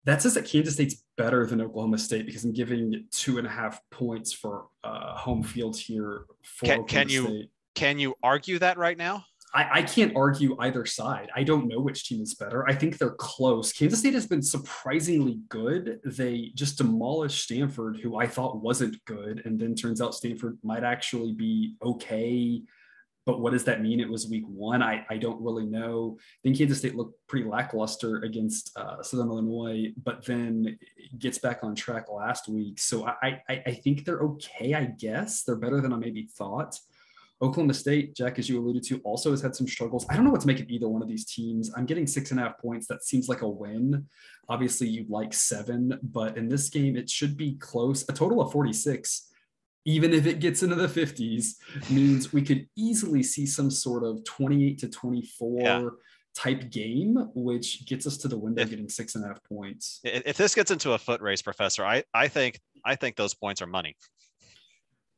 [0.06, 3.50] That says that Kansas State's better than Oklahoma State because I'm giving two and a
[3.50, 7.46] half points for uh, home field here for Can- can you-.
[7.76, 9.26] Can you argue that right now?
[9.56, 11.30] I, I can't argue either side.
[11.36, 12.68] I don't know which team is better.
[12.68, 13.72] I think they're close.
[13.72, 16.00] Kansas State has been surprisingly good.
[16.04, 19.44] They just demolished Stanford, who I thought wasn't good.
[19.46, 22.64] And then turns out Stanford might actually be okay.
[23.26, 24.00] But what does that mean?
[24.00, 24.84] It was week one.
[24.84, 26.18] I, I don't really know.
[26.20, 30.78] I think Kansas State looked pretty lackluster against uh, Southern Illinois, but then
[31.20, 32.80] gets back on track last week.
[32.80, 35.44] So I, I, I think they're okay, I guess.
[35.44, 36.78] They're better than I maybe thought.
[37.42, 40.06] Oklahoma State, Jack, as you alluded to, also has had some struggles.
[40.10, 41.72] I don't know what to make of either one of these teams.
[41.76, 42.88] I'm getting six and a half points.
[42.88, 44.08] That seems like a win.
[44.48, 48.08] Obviously, you'd like seven, but in this game, it should be close.
[48.08, 49.33] A total of 46,
[49.86, 51.56] even if it gets into the 50s,
[51.90, 55.90] means we could easily see some sort of 28 to 24 Yeah.
[56.36, 60.00] type game, which gets us to the window If- getting six and a half points.
[60.04, 63.62] If this gets into a foot race, Professor, I, I think I think those points
[63.62, 63.96] are money.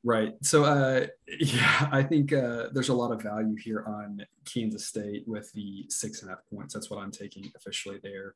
[0.03, 0.33] Right.
[0.43, 1.07] So, uh,
[1.39, 5.85] yeah, I think uh, there's a lot of value here on Kansas State with the
[5.89, 6.73] six and a half points.
[6.75, 8.35] That's what I'm taking officially there.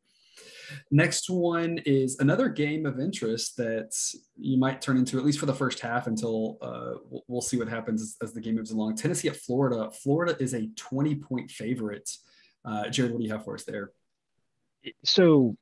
[0.91, 3.91] Next one is another game of interest that
[4.37, 6.93] you might turn into, at least for the first half, until uh,
[7.27, 8.95] we'll, see what happens as, as the game moves along.
[8.95, 9.89] Tennessee at Florida.
[9.91, 12.09] Florida is a 20 point favorite.
[12.65, 13.91] Uh, Jared, what do you have for us there?
[15.03, 15.57] So,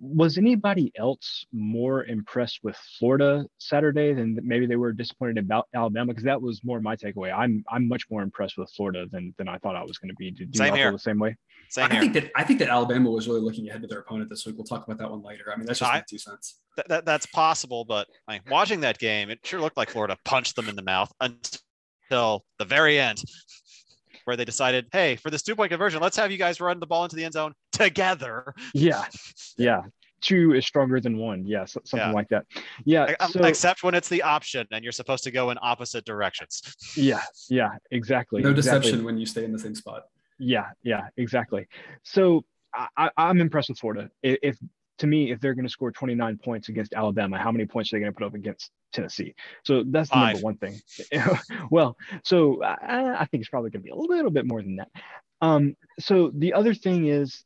[0.00, 6.12] was anybody else more impressed with Florida Saturday than maybe they were disappointed about Alabama?
[6.12, 7.32] Because that was more my takeaway.
[7.36, 10.14] I'm I'm much more impressed with Florida than than I thought I was going to
[10.16, 10.30] be.
[10.30, 10.92] Did you Same feel here.
[10.92, 11.36] the same way?
[11.70, 12.00] Same I here.
[12.00, 14.56] think that I think that Alabama was really looking ahead to their opponent this week.
[14.56, 15.44] We'll talk about that one later.
[15.52, 16.60] I mean, that's just I- two cents.
[16.76, 20.56] that, that that's possible, but like, watching that game, it sure looked like Florida punched
[20.56, 23.22] them in the mouth until the very end,
[24.24, 26.86] where they decided, hey, for this two point conversion, let's have you guys run the
[26.86, 28.54] ball into the end zone together.
[28.74, 29.04] Yeah,
[29.56, 29.82] yeah.
[30.20, 31.44] Two is stronger than one.
[31.44, 32.14] Yeah, so- something Yeah.
[32.14, 32.46] like that.
[32.84, 33.14] Yeah.
[33.20, 36.62] Um, So, Except when it's the option and you're supposed to go in opposite directions.
[36.96, 38.42] yeah, yeah, exactly.
[38.42, 38.80] No exactly.
[38.80, 40.04] deception when you stay in the same spot.
[40.38, 41.66] Yeah, yeah, exactly.
[42.04, 44.08] So I, I, I'm impressed with Florida.
[44.22, 44.58] If, if
[44.98, 47.96] to me, if they're going to score 29 points against Alabama, how many points are
[47.96, 49.34] they going to put up against Tennessee?
[49.64, 50.80] So that's the number one thing.
[51.70, 54.76] well, so I, I think it's probably going to be a little bit more than
[54.76, 54.88] that.
[55.40, 57.44] Um, so the other thing is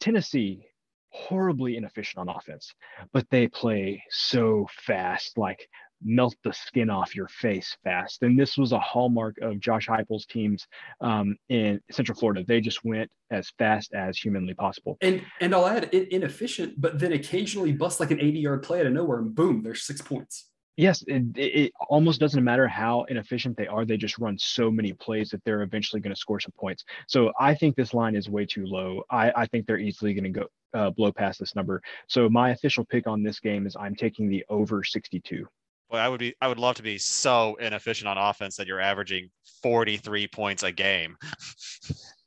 [0.00, 0.66] Tennessee
[1.10, 2.74] horribly inefficient on offense,
[3.12, 5.68] but they play so fast, like
[6.04, 8.22] melt the skin off your face fast.
[8.22, 10.66] And this was a hallmark of Josh Heupel's teams
[11.00, 12.44] um, in Central Florida.
[12.46, 14.98] They just went as fast as humanly possible.
[15.00, 18.86] And and I'll add inefficient, but then occasionally bust like an 80 yard play out
[18.86, 20.48] of nowhere and boom, there's six points.
[20.76, 23.84] Yes, it, it it almost doesn't matter how inefficient they are.
[23.84, 26.84] They just run so many plays that they're eventually going to score some points.
[27.08, 29.02] So I think this line is way too low.
[29.10, 31.82] I, I think they're easily going to go uh, blow past this number.
[32.08, 35.46] So my official pick on this game is I'm taking the over 62.
[35.90, 38.80] Boy, I would be I would love to be so inefficient on offense that you're
[38.80, 39.28] averaging
[39.62, 41.16] 43 points a game.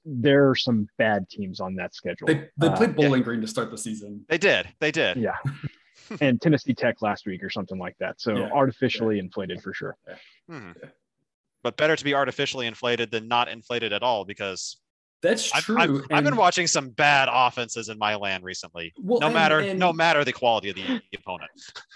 [0.07, 2.27] There are some bad teams on that schedule.
[2.27, 4.23] They, they Uh, played Bowling Green to start the season.
[4.29, 4.67] They did.
[4.79, 5.17] They did.
[5.17, 5.33] yeah.
[6.21, 8.19] and Tennessee Tech last week or something like that.
[8.21, 9.97] So Yeah, artificially inflated for sure.
[10.49, 10.71] Hmm.
[11.63, 14.77] But better to be artificially inflated than not inflated at all because
[15.25, 15.77] That's true.
[15.79, 18.93] I've, I've, I've, been watching some bad offenses in my land recently.
[18.97, 21.49] Well, no and, matter and, no matter the quality of the opponent.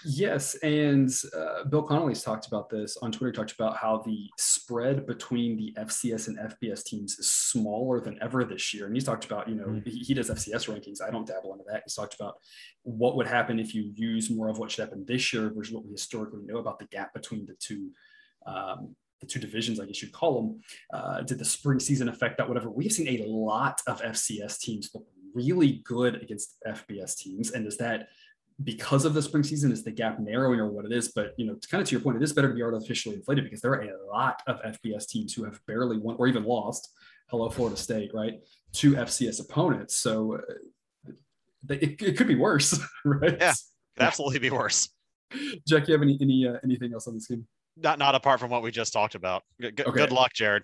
[0.04, 3.32] Yes, and uh, Bill Connolly's talked about this on Twitter.
[3.32, 8.44] Talked about how the spread between the FCS and FBS teams is smaller than ever
[8.44, 8.86] this year.
[8.86, 9.88] And he's talked about, you know, mm-hmm.
[9.88, 11.00] he, he, does FCS rankings.
[11.00, 11.82] I don't dabble into that.
[11.84, 12.34] He's talked about
[12.82, 15.84] what would happen if you use more of what should happen this year versus what
[15.84, 17.90] we historically know about the gap between the two
[18.46, 20.60] um, the two divisions, I guess you'd call them,
[20.92, 22.48] uh, did the spring season affect that?
[22.48, 22.70] Whatever.
[22.70, 27.76] We've seen a lot of FCS teams look really good against FBS teams, and is
[27.78, 28.08] that
[28.64, 29.72] because of the spring season?
[29.72, 31.08] Is the gap narrowing or what it is?
[31.08, 33.44] But you know, kind of to your point, it is better to be artificially inflated
[33.44, 36.90] because there are a lot of FBS teams who have barely won or even lost.
[37.28, 38.40] Hello, Florida State, right?
[38.74, 41.12] To FCS opponents, so uh,
[41.68, 43.36] it, it could be worse, right?
[43.38, 43.54] Yeah,
[43.96, 44.88] could absolutely be worse.
[45.66, 47.46] Jack, you have any any uh, anything else on this game?
[47.82, 49.42] Not not apart from what we just talked about.
[49.60, 49.90] Good, okay.
[49.90, 50.62] good luck, Jared.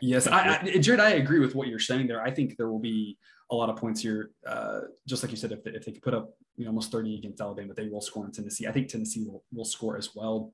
[0.00, 2.22] Yes, I, I, Jared, I agree with what you're saying there.
[2.22, 3.18] I think there will be
[3.50, 4.30] a lot of points here.
[4.46, 6.92] Uh, just like you said, if they, if they could put up you know, almost
[6.92, 8.66] 30 against Alabama, but they will score in Tennessee.
[8.66, 10.52] I think Tennessee will, will score as well.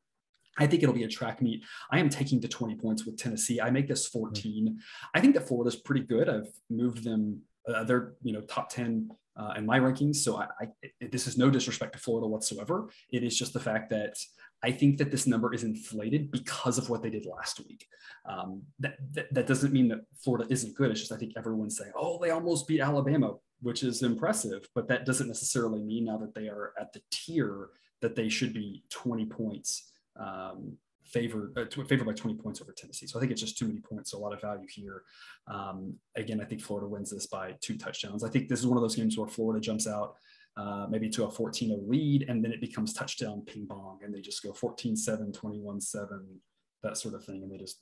[0.58, 1.62] I think it'll be a track meet.
[1.90, 3.60] I am taking the 20 points with Tennessee.
[3.60, 4.78] I make this 14.
[5.14, 6.28] I think that Florida's pretty good.
[6.28, 7.42] I've moved them.
[7.68, 10.16] Uh, they're you know top 10 uh, in my rankings.
[10.16, 12.88] So I, I, this is no disrespect to Florida whatsoever.
[13.12, 14.16] It is just the fact that
[14.62, 17.86] I think that this number is inflated because of what they did last week.
[18.28, 20.90] Um, that, that, that doesn't mean that Florida isn't good.
[20.90, 24.88] It's just I think everyone's saying, oh, they almost beat Alabama, which is impressive, but
[24.88, 27.68] that doesn't necessarily mean now that they are at the tier
[28.00, 33.06] that they should be 20 points um, favored uh, favored by 20 points over Tennessee.
[33.06, 34.10] So I think it's just too many points.
[34.10, 35.02] So a lot of value here.
[35.46, 38.24] Um, again, I think Florida wins this by two touchdowns.
[38.24, 40.16] I think this is one of those games where Florida jumps out
[40.58, 44.20] uh, maybe to a 14-0 lead, and then it becomes touchdown ping pong, and they
[44.20, 46.40] just go 14 7, 21 7,
[46.82, 47.80] that sort of thing, and they just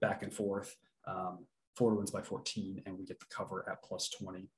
[0.00, 0.76] back and forth.
[1.06, 4.48] Um, Florida wins by 14, and we get the cover at plus 20.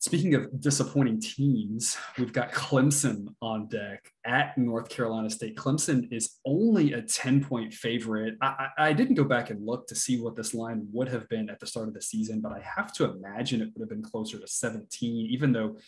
[0.00, 5.56] Speaking of disappointing teams, we've got Clemson on deck at North Carolina State.
[5.56, 8.34] Clemson is only a 10 point favorite.
[8.42, 11.48] I, I, didn't go back and look to see what this line would have been
[11.48, 14.02] at the start of the season, but I have to imagine it would have been
[14.02, 15.78] closer to 17, even though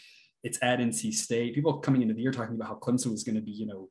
[0.46, 1.56] it's at NC State.
[1.56, 3.88] People coming into the year talking about how Clemson was going to be, you know,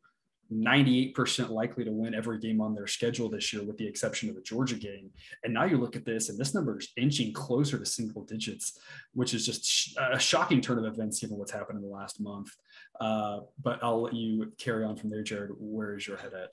[0.53, 4.35] 98% likely to win every game on their schedule this year, with the exception of
[4.35, 5.09] the Georgia game.
[5.43, 8.79] And now you look at this, and this number is inching closer to single digits,
[9.13, 12.55] which is just a shocking turn of events given what's happened in the last month.
[13.01, 15.51] Uh, but I'll let you carry on from there, Jared.
[15.57, 16.51] Where is your head at?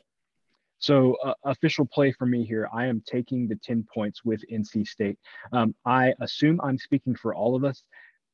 [0.79, 2.69] So, uh, official play for me here.
[2.75, 5.17] I am taking the 10 points with NC State.
[5.53, 7.85] Um, I assume I'm speaking for all of us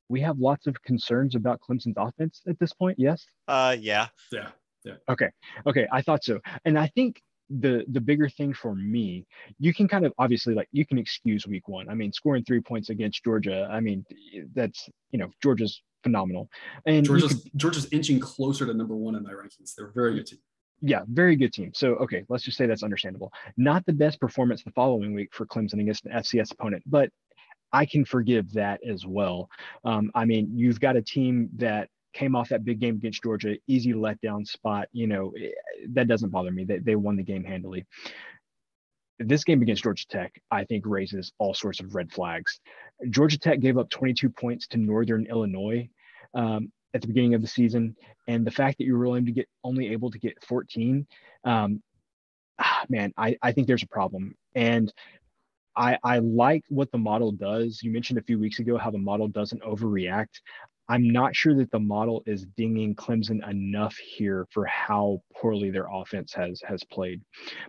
[0.09, 2.99] we have lots of concerns about Clemson's offense at this point.
[2.99, 3.25] Yes.
[3.47, 4.09] Uh, yeah.
[4.33, 4.49] Yeah.
[4.85, 4.95] Yeah.
[5.09, 5.31] Okay.
[5.67, 5.87] Okay.
[5.93, 6.41] I thought so.
[6.65, 9.27] And I think the the bigger thing for me,
[9.59, 11.89] you can kind of obviously like you can excuse week one.
[11.89, 13.69] I mean, scoring three points against Georgia.
[13.71, 14.05] I mean,
[14.55, 16.49] that's you know Georgia's phenomenal.
[16.87, 19.75] And Georgia's could, Georgia's inching closer to number one in my rankings.
[19.77, 20.39] They're a very good team.
[20.81, 21.73] Yeah, very good team.
[21.75, 23.33] So okay, let's just say that's understandable.
[23.57, 27.11] Not the best performance the following week for Clemson against an FCS opponent, but
[27.73, 29.49] I can forgive that as well.
[29.85, 33.57] Um, I mean, you've got a team that came off that big game against Georgia,
[33.67, 34.89] easy letdown spot.
[34.93, 35.51] You know, eh,
[35.91, 36.65] that doesn't bother me.
[36.65, 37.87] They, they won the game handily.
[39.19, 42.61] This game against Georgia Tech, I think, raises all sorts of red flags.
[43.11, 45.89] Georgia Tech gave up 22 points to Northern Illinois
[46.35, 47.97] um, at the beginning of the season,
[48.29, 51.07] and the fact that you were only to get only able to get 14,
[51.45, 51.83] um,
[52.59, 54.35] ah, man, I, I think there's a problem.
[54.55, 54.93] And
[55.79, 57.81] I, I like what the model does.
[57.83, 60.41] You mentioned a few weeks ago how the model doesn't overreact.
[60.89, 65.87] I'm not sure that the model is dinging Clemson enough here for how poorly their
[65.93, 67.21] offense has has played.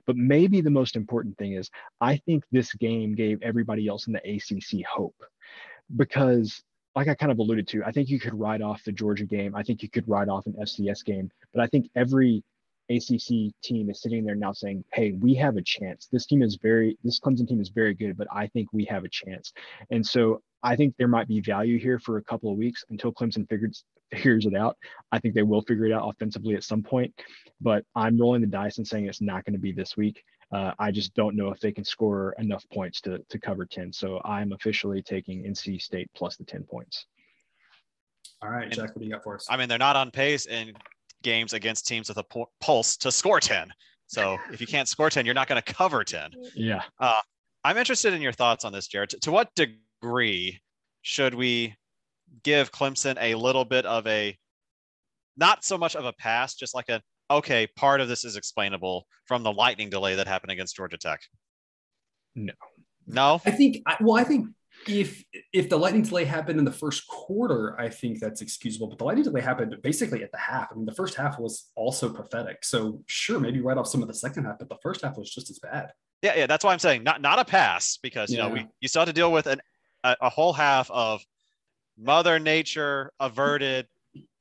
[0.07, 1.69] But maybe the most important thing is
[2.01, 5.21] I think this game gave everybody else in the ACC hope
[5.95, 6.63] because
[6.95, 9.55] like I kind of alluded to, I think you could write off the Georgia game.
[9.55, 12.43] I think you could write off an FCS game, but I think every
[12.89, 16.07] ACC team is sitting there now saying, "Hey, we have a chance.
[16.07, 19.03] This team is very, this Clemson team is very good, but I think we have
[19.03, 19.53] a chance."
[19.91, 23.13] And so I think there might be value here for a couple of weeks until
[23.13, 24.77] Clemson figures figures it out.
[25.11, 27.13] I think they will figure it out offensively at some point,
[27.61, 30.23] but I'm rolling the dice and saying it's not going to be this week.
[30.51, 33.93] Uh, I just don't know if they can score enough points to to cover 10.
[33.93, 37.05] So I'm officially taking NC State plus the 10 points.
[38.41, 39.45] All right, Jack, what do you got for us?
[39.49, 40.75] I mean, they're not on pace, and
[41.23, 43.71] games against teams with a pulse to score 10.
[44.07, 46.31] So if you can't score 10, you're not going to cover 10.
[46.55, 46.81] Yeah.
[46.99, 47.21] Uh,
[47.63, 49.09] I'm interested in your thoughts on this, Jared.
[49.11, 50.59] To, to what degree
[51.03, 51.75] should we
[52.43, 54.35] give Clemson a little bit of a,
[55.37, 59.05] not so much of a pass, just like a, okay, part of this is explainable
[59.25, 61.21] from the lightning delay that happened against Georgia Tech?
[62.33, 62.53] No.
[63.05, 63.41] No?
[63.45, 64.47] I think, well, I think
[64.87, 65.23] if
[65.53, 68.87] if the lightning delay happened in the first quarter, I think that's excusable.
[68.87, 70.69] But the lightning delay happened basically at the half.
[70.71, 72.63] I mean, the first half was also pathetic.
[72.63, 75.29] So sure, maybe write off some of the second half, but the first half was
[75.29, 75.91] just as bad.
[76.21, 78.47] Yeah, yeah, that's why I'm saying not not a pass because you yeah.
[78.47, 79.61] know we you still have to deal with an
[80.03, 81.23] a, a whole half of
[81.97, 83.87] Mother Nature averted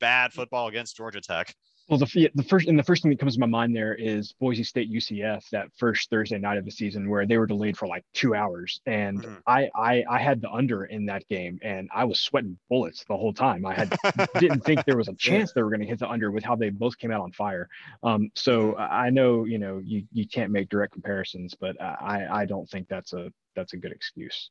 [0.00, 1.54] bad football against Georgia Tech.
[1.88, 4.32] Well, the the first and the first thing that comes to my mind there is
[4.32, 7.86] Boise State UCF that first Thursday night of the season where they were delayed for
[7.86, 9.34] like two hours, and mm-hmm.
[9.46, 13.16] I, I I had the under in that game, and I was sweating bullets the
[13.16, 13.64] whole time.
[13.64, 13.96] I had
[14.38, 16.56] didn't think there was a chance they were going to hit the under with how
[16.56, 17.70] they both came out on fire.
[18.02, 18.80] Um, so mm-hmm.
[18.80, 22.88] I know you know you you can't make direct comparisons, but I I don't think
[22.88, 24.50] that's a that's a good excuse.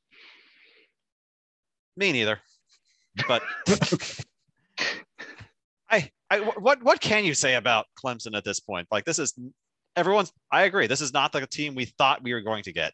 [1.95, 2.39] Me neither,
[3.27, 3.43] but.
[5.89, 8.87] I, I, what, what can you say about Clemson at this point?
[8.91, 9.33] Like, this is
[9.95, 10.31] everyone's.
[10.51, 10.87] I agree.
[10.87, 12.93] This is not the team we thought we were going to get.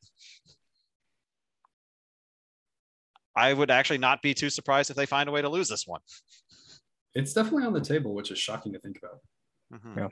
[3.35, 5.87] I would actually not be too surprised if they find a way to lose this
[5.87, 6.01] one.
[7.15, 9.19] It's definitely on the table, which is shocking to think about.
[9.73, 9.99] Mm-hmm.
[9.99, 10.07] Yeah.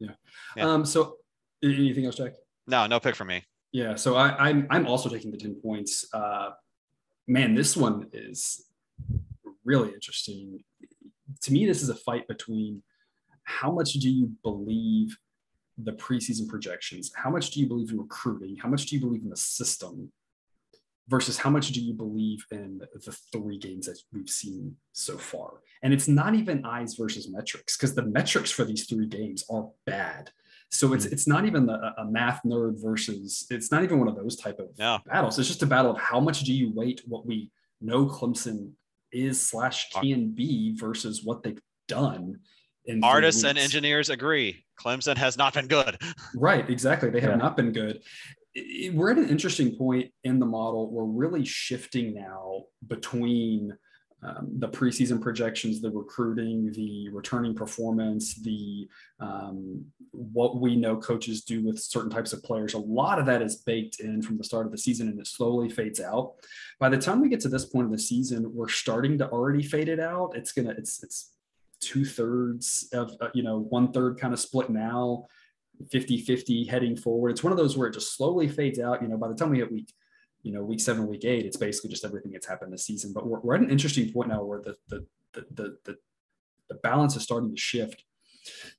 [0.00, 0.10] yeah.
[0.56, 0.64] yeah.
[0.64, 0.84] Um.
[0.84, 1.18] So,
[1.62, 2.32] anything else, Jack?
[2.66, 3.44] No, no pick for me.
[3.72, 3.94] Yeah.
[3.94, 6.06] So I, I'm I'm also taking the ten points.
[6.12, 6.50] Uh,
[7.26, 8.64] man, this one is
[9.64, 10.62] really interesting
[11.42, 12.82] to me, this is a fight between
[13.44, 15.16] how much do you believe
[15.78, 17.12] the preseason projections?
[17.14, 18.56] How much do you believe in recruiting?
[18.56, 20.12] How much do you believe in the system?
[21.08, 25.54] Versus how much do you believe in the three games that we've seen so far?
[25.82, 29.68] And it's not even eyes versus metrics because the metrics for these three games are
[29.84, 30.30] bad.
[30.70, 31.12] So it's hmm.
[31.12, 34.60] it's not even the, a math nerd versus it's not even one of those type
[34.60, 34.68] of
[35.04, 35.38] battles.
[35.40, 38.72] It's just a battle of how much do you weight what we know Clemson
[39.12, 42.38] is slash can be versus what they've done.
[42.84, 44.64] In Artists and engineers agree.
[44.80, 45.96] Clemson has not been good.
[46.34, 47.10] Right, exactly.
[47.10, 47.36] They have yeah.
[47.36, 48.00] not been good.
[48.92, 50.90] We're at an interesting point in the model.
[50.90, 53.76] We're really shifting now between
[54.24, 61.42] um, the preseason projections, the recruiting, the returning performance, the um, what we know coaches
[61.42, 62.74] do with certain types of players.
[62.74, 65.26] A lot of that is baked in from the start of the season, and it
[65.26, 66.34] slowly fades out.
[66.78, 69.62] By the time we get to this point of the season, we're starting to already
[69.62, 70.36] fade it out.
[70.36, 71.32] It's gonna it's it's
[71.80, 75.26] two thirds of uh, you know one third kind of split now
[75.90, 79.08] 50 50 heading forward it's one of those where it just slowly fades out you
[79.08, 79.92] know by the time we hit week
[80.42, 83.12] you know, week seven, week eight, it's basically just everything that's happened this season.
[83.12, 85.44] But we're, we're at an interesting point now where the, the, the,
[85.84, 85.96] the,
[86.68, 88.04] the, balance is starting to shift.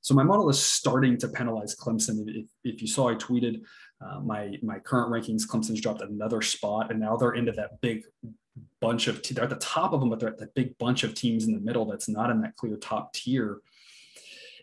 [0.02, 2.26] So my model is starting to penalize Clemson.
[2.28, 3.62] If, if you saw, I tweeted
[4.02, 5.48] uh, my my current rankings.
[5.48, 8.04] Clemson's dropped another spot, and now they're into that big
[8.82, 9.22] bunch of.
[9.22, 11.46] Te- they're at the top of them, but they're at that big bunch of teams
[11.46, 13.62] in the middle that's not in that clear top tier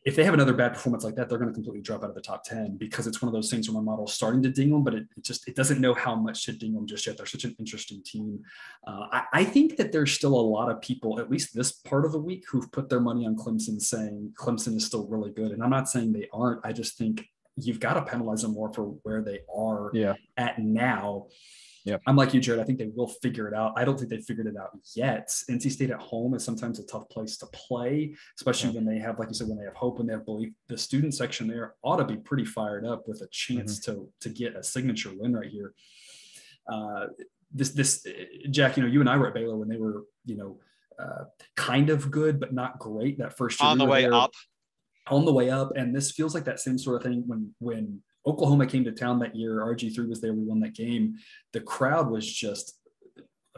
[0.04, 2.14] if they have another bad performance like that, they're going to completely drop out of
[2.14, 4.48] the top 10 because it's one of those things where my model is starting to
[4.48, 7.06] ding them, but it, it, just, it doesn't know how much to ding them just
[7.06, 7.18] yet.
[7.18, 8.40] They're such an interesting team.
[8.86, 12.06] Uh, I, I, think that there's still a lot of people, at least this part
[12.06, 15.52] of the week, who've put their money on Clemson saying Clemson is still really good.
[15.52, 16.64] And I'm not saying they aren't.
[16.64, 17.26] I just think
[17.56, 20.14] you've got to penalize them more for where they are yeah.
[20.38, 21.26] at now.
[21.84, 22.02] Yep.
[22.06, 22.60] I'm like you, Jared.
[22.60, 23.72] I think they will figure it out.
[23.76, 25.28] I don't think they figured it out yet.
[25.28, 29.18] NC State at home is sometimes a tough place to play, especially when they have,
[29.18, 30.52] like you said, when they have hope and they have belief.
[30.68, 34.00] The student section there ought to be pretty fired up with a chance mm-hmm.
[34.00, 35.72] to to get a signature win right here.
[36.70, 37.06] Uh,
[37.52, 38.06] this this
[38.50, 40.58] Jack, you know, you and I were at Baylor when they were, you know,
[40.98, 41.24] uh,
[41.56, 43.70] kind of good but not great that first year.
[43.70, 44.32] On the way there, up.
[45.08, 48.02] On the way up, and this feels like that same sort of thing when when
[48.26, 49.60] Oklahoma came to town that year.
[49.60, 50.32] RG3 was there.
[50.32, 51.16] We won that game.
[51.52, 52.80] The crowd was just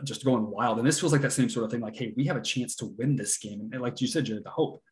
[0.04, 0.78] just going wild.
[0.78, 1.80] And this feels like that same sort of thing.
[1.80, 3.70] Like, hey, we have a chance to win this game.
[3.72, 4.82] And like you said, Jared, the hope.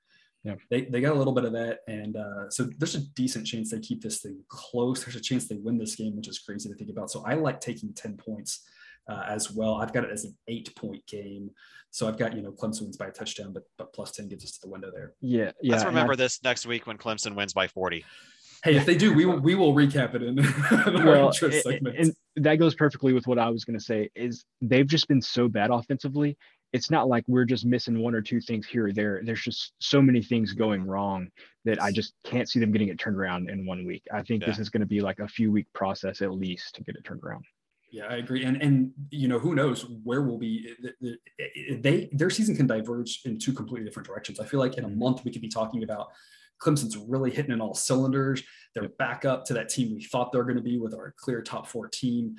[0.45, 0.55] Yeah.
[0.71, 1.81] They, they got a little bit of that.
[1.89, 5.05] And uh, so there's a decent chance they keep this thing close.
[5.05, 7.11] There's a chance they win this game, which is crazy to think about.
[7.11, 8.63] So I like taking 10 points
[9.09, 9.77] uh, as well.
[9.77, 11.51] I've got it as an eight point game.
[11.91, 14.45] So I've got, you know, Clemson wins by a touchdown, but, but plus 10 gets
[14.45, 15.13] us to the window there.
[15.21, 15.51] Yeah.
[15.61, 15.73] Yeah.
[15.73, 18.05] Let's remember I, this next week when Clemson wins by 40.
[18.63, 20.39] Hey, if they do, we will we will recap it in,
[20.99, 21.33] in well,
[21.97, 24.11] and that goes perfectly with what I was going to say.
[24.15, 26.37] Is they've just been so bad offensively.
[26.73, 29.23] It's not like we're just missing one or two things here or there.
[29.25, 31.29] There's just so many things going wrong
[31.65, 34.05] that I just can't see them getting it turned around in one week.
[34.13, 34.49] I think yeah.
[34.49, 37.05] this is going to be like a few week process at least to get it
[37.05, 37.45] turned around.
[37.91, 38.45] Yeah, I agree.
[38.45, 40.75] And and you know who knows where we'll be.
[41.81, 44.39] They their season can diverge in two completely different directions.
[44.39, 46.09] I feel like in a month we could be talking about
[46.61, 48.43] Clemson's really hitting in all cylinders.
[48.75, 51.43] They're back up to that team we thought they're going to be with our clear
[51.43, 52.37] top four team.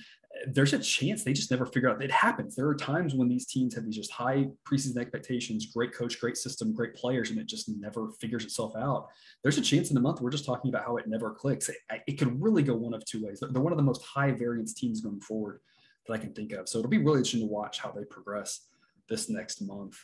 [0.47, 2.01] There's a chance they just never figure out.
[2.01, 2.55] It happens.
[2.55, 6.37] There are times when these teams have these just high preseason expectations, great coach, great
[6.37, 9.09] system, great players, and it just never figures itself out.
[9.43, 11.67] There's a chance in a month we're just talking about how it never clicks.
[11.67, 11.75] It,
[12.07, 13.41] it could really go one of two ways.
[13.41, 15.59] They're one of the most high variance teams going forward.
[16.07, 16.69] that I can think of.
[16.69, 18.67] So it'll be really interesting to watch how they progress
[19.09, 19.97] this next month.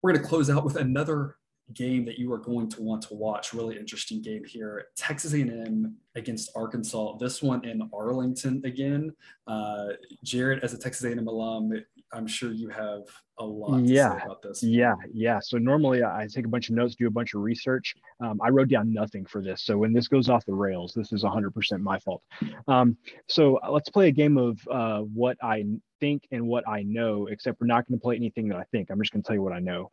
[0.00, 1.36] We're going to close out with another
[1.74, 3.52] game that you are going to want to watch.
[3.52, 4.86] Really interesting game here.
[4.96, 7.16] Texas A&M against Arkansas.
[7.18, 9.14] This one in Arlington again.
[9.46, 9.88] Uh,
[10.22, 11.72] Jared, as a Texas A&M alum,
[12.12, 13.02] I'm sure you have
[13.42, 14.22] a lot yeah.
[14.22, 14.62] about this.
[14.62, 15.40] Yeah, yeah.
[15.42, 17.94] So normally I take a bunch of notes, do a bunch of research.
[18.20, 19.64] Um, I wrote down nothing for this.
[19.64, 22.22] So when this goes off the rails, this is 100% my fault.
[22.68, 22.96] Um,
[23.28, 25.64] so let's play a game of uh, what I
[26.00, 28.90] think and what I know, except we're not going to play anything that I think.
[28.90, 29.90] I'm just going to tell you what I know.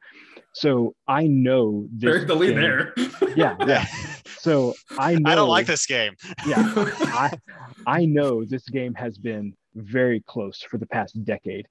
[0.54, 2.26] So I know this.
[2.26, 2.94] the lead there.
[3.36, 3.86] yeah, yeah.
[4.40, 5.30] So I know.
[5.30, 6.16] I don't like this game.
[6.48, 7.32] yeah, I
[7.86, 11.68] I know this game has been very close for the past decade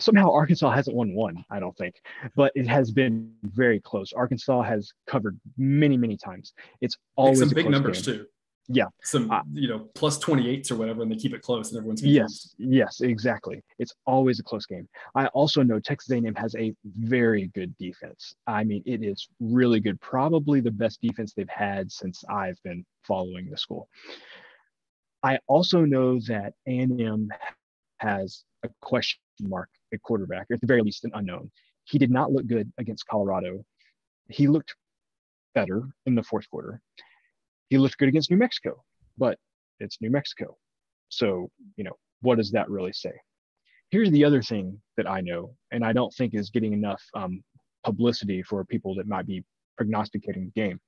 [0.00, 1.96] somehow Arkansas hasn't won one, I don't think,
[2.36, 4.12] but it has been very close.
[4.12, 6.52] Arkansas has covered many, many times.
[6.80, 8.16] It's always some big numbers game.
[8.16, 8.26] too.
[8.66, 11.76] Yeah, some uh, you know plus 28s or whatever, and they keep it close, and
[11.76, 13.62] everyone's yes, yes, exactly.
[13.78, 14.88] It's always a close game.
[15.14, 18.34] I also know Texas A&M has a very good defense.
[18.46, 22.86] I mean, it is really good, probably the best defense they've had since I've been
[23.02, 23.90] following the school.
[25.22, 27.28] I also know that A&M
[27.98, 31.50] has a question mark at quarterback, or at the very least an unknown.
[31.84, 33.64] He did not look good against Colorado.
[34.28, 34.74] He looked
[35.54, 36.80] better in the fourth quarter.
[37.68, 38.82] He looked good against New Mexico,
[39.18, 39.38] but
[39.80, 40.56] it's New Mexico.
[41.08, 43.12] So, you know, what does that really say?
[43.90, 47.42] Here's the other thing that I know, and I don't think is getting enough um,
[47.84, 49.44] publicity for people that might be
[49.76, 50.80] prognosticating the game.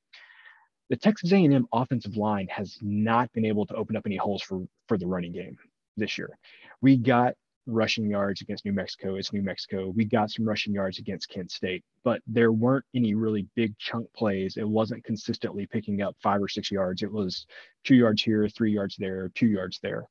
[0.88, 4.64] The Texas A&M offensive line has not been able to open up any holes for,
[4.88, 5.56] for the running game
[5.96, 6.38] this year.
[6.80, 7.34] We got
[7.66, 9.16] rushing yards against New Mexico.
[9.16, 9.92] It's New Mexico.
[9.94, 14.12] We got some rushing yards against Kent State, but there weren't any really big chunk
[14.14, 14.56] plays.
[14.56, 17.02] It wasn't consistently picking up five or six yards.
[17.02, 17.46] It was
[17.84, 20.06] two yards here, three yards there, two yards there.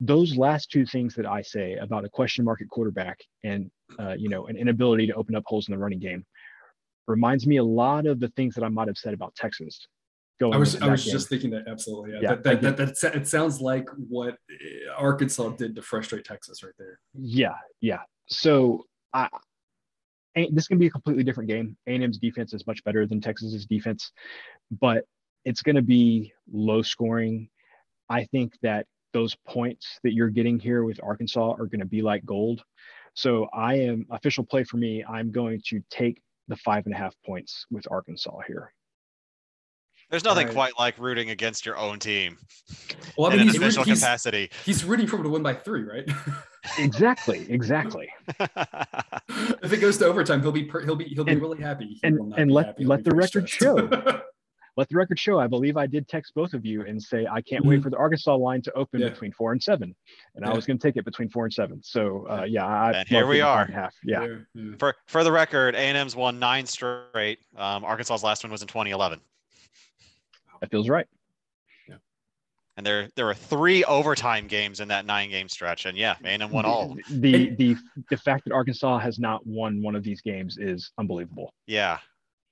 [0.00, 4.14] Those last two things that I say about a question mark at quarterback and uh,
[4.16, 6.24] you know an inability to open up holes in the running game
[7.06, 9.86] reminds me a lot of the things that I might have said about Texas
[10.40, 10.54] going.
[10.54, 11.12] I was I was game.
[11.12, 12.12] just thinking that absolutely.
[12.12, 16.24] Yeah, yeah that, that, that, that, it sounds like what uh, Arkansas did to frustrate
[16.24, 16.98] Texas right there.
[17.14, 18.00] Yeah, yeah.
[18.28, 19.28] So I.
[20.52, 21.76] This can be a completely different game.
[21.88, 24.12] A&M's defense is much better than Texas's defense,
[24.80, 25.04] but
[25.44, 27.48] it's going to be low scoring.
[28.08, 32.00] I think that those points that you're getting here with Arkansas are going to be
[32.00, 32.62] like gold.
[33.14, 35.04] So I am official play for me.
[35.04, 38.72] I'm going to take the five and a half points with Arkansas here.
[40.10, 40.54] There's nothing right.
[40.54, 42.36] quite like rooting against your own team.
[43.16, 44.50] Well, I mean, he's official rooting, capacity.
[44.64, 46.08] He's, he's rooting for him to win by three, right?
[46.78, 48.08] exactly, exactly.
[48.38, 51.86] if it goes to overtime, he'll be he'll be he'll be and, really happy.
[51.86, 52.84] He and and let happy.
[52.84, 53.74] let the record show.
[54.76, 55.38] let the record show.
[55.38, 57.70] I believe I did text both of you and say I can't mm-hmm.
[57.70, 59.10] wait for the Arkansas line to open yeah.
[59.10, 59.94] between four and seven,
[60.34, 60.50] and yeah.
[60.50, 61.80] I was going to take it between four and seven.
[61.84, 63.66] So uh, yeah, I and here we are.
[63.66, 63.94] Half.
[64.04, 64.26] Yeah.
[64.54, 64.72] yeah.
[64.78, 67.38] For for the record, A and M's won nine straight.
[67.56, 69.20] Um, Arkansas's last one was in 2011.
[70.60, 71.06] That feels right.
[71.88, 71.96] Yeah.
[72.76, 76.50] And there there were three overtime games in that nine game stretch, and yeah, A&M
[76.50, 76.96] won all.
[77.10, 77.76] The the
[78.10, 81.54] the fact that Arkansas has not won one of these games is unbelievable.
[81.66, 81.98] Yeah.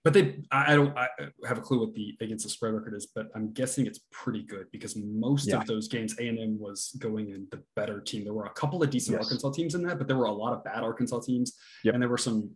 [0.05, 1.09] But they, I don't I
[1.47, 4.43] have a clue what the against the spread record is, but I'm guessing it's pretty
[4.43, 5.57] good because most yeah.
[5.59, 8.25] of those games A&M was going in the better team.
[8.25, 9.25] There were a couple of decent yes.
[9.25, 11.55] Arkansas teams in that, but there were a lot of bad Arkansas teams,
[11.85, 11.95] yep.
[11.95, 12.51] and there were some,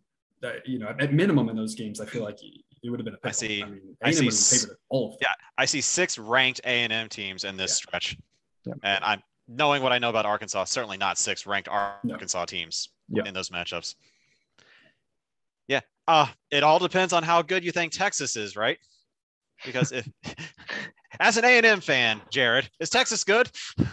[0.44, 2.38] uh, you know, at minimum in those games, I feel like
[2.82, 3.28] it would have been a pickle.
[3.28, 3.62] I see.
[3.62, 4.68] I, mean, I see.
[4.88, 7.74] all yeah, I see six ranked A and M teams in this yeah.
[7.74, 8.16] stretch,
[8.64, 8.74] yeah.
[8.82, 10.64] and I'm knowing what I know about Arkansas.
[10.64, 12.44] Certainly not six ranked Arkansas no.
[12.46, 13.22] teams yeah.
[13.24, 13.94] in those matchups.
[15.68, 18.78] Yeah, uh, it all depends on how good you think Texas is, right?
[19.64, 20.08] Because if,
[21.20, 23.48] as an A and M fan, Jared, is Texas good?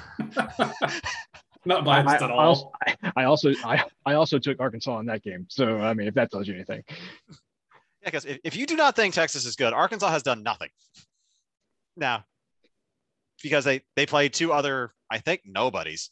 [1.65, 2.73] not biased I, at all.
[3.15, 5.45] I also, I, I also took Arkansas in that game.
[5.49, 6.83] So I mean, if that tells you anything.
[8.09, 10.69] Yeah, because if, if you do not think Texas is good, Arkansas has done nothing.
[11.95, 12.25] Now,
[13.43, 16.09] because they they played two other, I think, nobodies.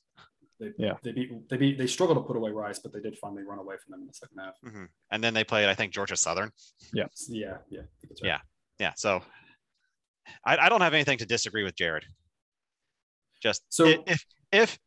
[0.60, 3.18] They, yeah, they beat, they beat, they struggled to put away Rice, but they did
[3.18, 4.54] finally run away from them in the second half.
[4.66, 4.86] Mm-hmm.
[5.12, 6.52] And then they played, I think, Georgia Southern.
[6.94, 8.20] Yeah, yeah, yeah, right.
[8.24, 8.40] yeah,
[8.80, 8.94] yeah.
[8.96, 9.22] So
[10.46, 12.06] I, I don't have anything to disagree with Jared.
[13.42, 14.80] Just so if if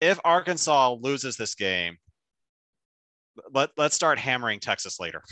[0.00, 1.96] if Arkansas loses this game,
[3.52, 5.22] let let's start hammering Texas later.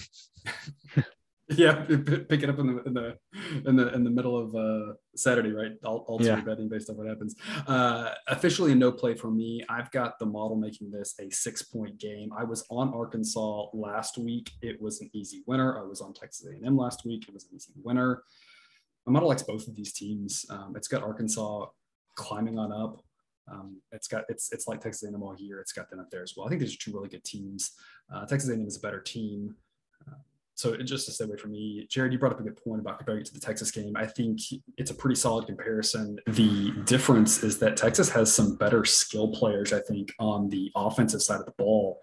[1.49, 3.17] yeah, pick it up in the in the
[3.67, 5.73] in the in the middle of uh, Saturday, right?
[5.85, 6.41] All, all yeah.
[6.41, 7.35] betting based on what happens.
[7.67, 9.65] Uh, officially, a no play for me.
[9.69, 12.31] I've got the model making this a six point game.
[12.37, 14.51] I was on Arkansas last week.
[14.63, 15.79] It was an easy winner.
[15.79, 17.27] I was on Texas A&M last week.
[17.27, 18.23] It was an easy winner.
[19.07, 20.45] My model likes both of these teams.
[20.51, 21.67] Um, it's got Arkansas
[22.17, 23.03] climbing on up
[23.51, 25.61] Um, it's got it's it's like Texas A&M all year.
[25.61, 26.47] It's got them up there as well.
[26.47, 27.73] I think these are two really good teams.
[28.13, 29.55] Uh, Texas A&M is a better team.
[30.07, 30.17] Uh,
[30.55, 32.99] so just to stay away from me, Jared, you brought up a good point about
[32.99, 33.97] comparing it to the Texas game.
[33.97, 34.41] I think
[34.77, 36.19] it's a pretty solid comparison.
[36.27, 41.23] The difference is that Texas has some better skill players, I think, on the offensive
[41.23, 42.01] side of the ball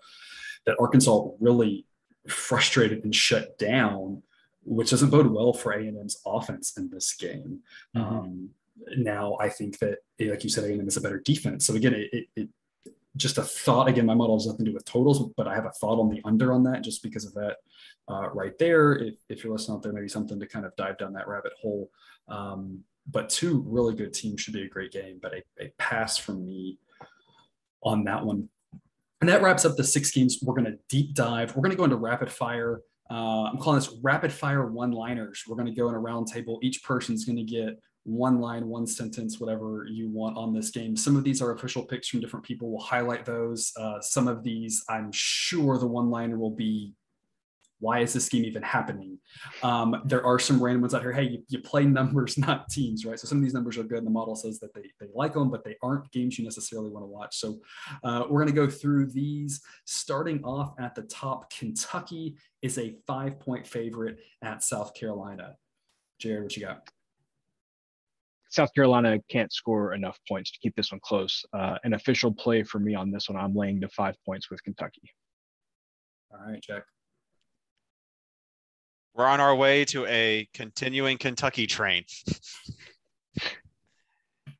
[0.66, 1.86] that Arkansas really
[2.28, 4.24] frustrated and shut down,
[4.64, 7.60] which doesn't bode well for A&M's offense in this game.
[7.96, 8.16] Mm-hmm.
[8.16, 8.50] Um,
[8.98, 11.66] now, I think that, like you said, A&M is a better defense.
[11.66, 12.50] So again, it, it, it
[13.16, 13.88] just a thought.
[13.88, 16.10] Again, my model has nothing to do with totals, but I have a thought on
[16.10, 17.58] the under on that just because of that
[18.10, 18.94] uh, right there.
[18.94, 21.54] If, if, you're listening out there, maybe something to kind of dive down that rabbit
[21.60, 21.90] hole.
[22.28, 26.18] Um, but two really good teams should be a great game, but a, a pass
[26.18, 26.78] from me
[27.84, 28.50] on that one.
[29.22, 30.40] And that wraps up the six games.
[30.44, 31.56] We're going to deep dive.
[31.56, 32.82] We're going to go into rapid fire.
[33.10, 35.44] Uh, I'm calling this rapid fire one liners.
[35.48, 36.60] We're going to go in a round table.
[36.62, 40.96] Each person's going to get one line, one sentence, whatever you want on this game.
[40.96, 42.72] Some of these are official picks from different people.
[42.72, 43.74] We'll highlight those.
[43.78, 46.94] Uh, some of these, I'm sure the one liner will be
[47.80, 49.20] why is this game even happening?
[49.62, 51.12] Um, there are some random ones out here.
[51.12, 53.20] Hey, you, you, play numbers, not teams, right?
[53.20, 54.00] So some of these numbers are good.
[54.00, 56.90] And the model says that they, they like them, but they aren't games you necessarily
[56.90, 57.38] want to watch.
[57.38, 57.60] So
[58.04, 59.62] uh, we're going to go through these.
[59.86, 65.56] Starting off at the top, Kentucky is a five point favorite at South Carolina.
[66.20, 66.90] Jared, what you got?
[68.50, 71.44] South Carolina can't score enough points to keep this one close.
[71.54, 74.64] Uh, an official play for me on this one, I'm laying to five points with
[74.64, 75.12] Kentucky.
[76.32, 76.84] All right, Jack.
[79.14, 82.04] We're on our way to a continuing Kentucky train.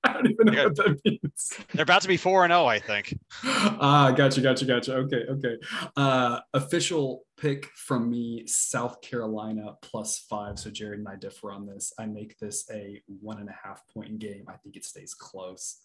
[0.10, 1.54] I don't even know what that means.
[1.74, 3.18] They're about to be 4 and 0, I think.
[3.44, 4.96] Ah, gotcha, gotcha, gotcha.
[4.96, 5.58] Okay, okay.
[5.96, 10.58] Uh, official pick from me South Carolina plus five.
[10.58, 11.94] So Jared and I differ on this.
[12.00, 14.46] I make this a one and a half point game.
[14.48, 15.78] I think it stays close.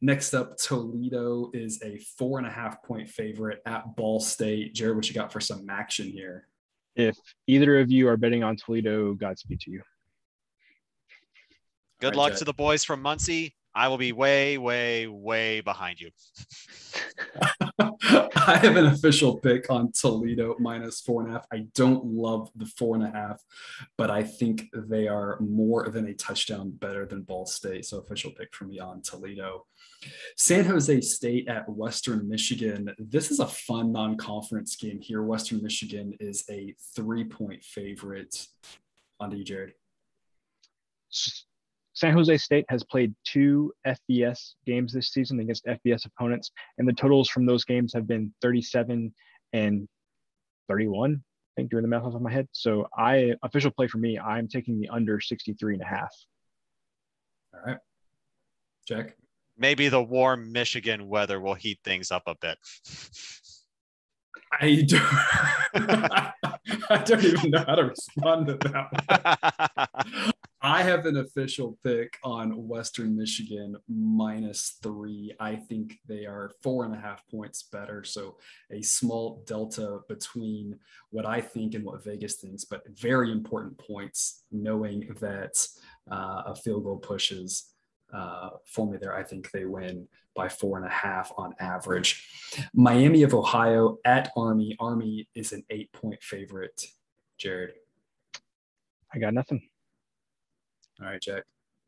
[0.00, 4.74] Next up, Toledo is a four and a half point favorite at Ball State.
[4.74, 6.48] Jared, what you got for some action here?
[6.96, 7.16] If
[7.46, 9.82] either of you are betting on Toledo, Godspeed to you.
[12.00, 12.38] Good right, luck Jet.
[12.38, 13.54] to the boys from Muncie.
[13.74, 16.10] I will be way, way, way behind you.
[17.80, 21.46] I have an official pick on Toledo minus four and a half.
[21.52, 23.42] I don't love the four and a half,
[23.96, 27.84] but I think they are more than a touchdown better than Ball State.
[27.84, 29.66] So official pick for me on Toledo.
[30.36, 32.94] San Jose State at Western Michigan.
[32.98, 35.22] This is a fun non-conference game here.
[35.22, 38.46] Western Michigan is a three-point favorite.
[39.20, 39.74] On to you, Jared.
[41.98, 46.92] San Jose State has played two FBS games this season against FBS opponents, and the
[46.92, 49.12] totals from those games have been 37
[49.52, 49.88] and
[50.68, 51.14] 31.
[51.14, 51.16] I
[51.56, 52.46] think doing the math off of my head.
[52.52, 56.14] So I official play for me, I'm taking the under 63 and a half.
[57.52, 57.78] All right.
[58.86, 59.16] Jack.
[59.56, 62.58] Maybe the warm Michigan weather will heat things up a bit.
[64.52, 65.02] I don't,
[66.90, 70.24] I don't even know how to respond to that.
[70.68, 75.32] I have an official pick on Western Michigan minus three.
[75.40, 78.04] I think they are four and a half points better.
[78.04, 78.36] So
[78.70, 84.42] a small delta between what I think and what Vegas thinks, but very important points,
[84.52, 85.66] knowing that
[86.10, 87.72] uh, a field goal pushes
[88.12, 89.16] uh, for me there.
[89.16, 92.28] I think they win by four and a half on average.
[92.74, 94.76] Miami of Ohio at Army.
[94.78, 96.88] Army is an eight point favorite.
[97.38, 97.72] Jared.
[99.14, 99.62] I got nothing.
[101.00, 101.44] All right, Jack.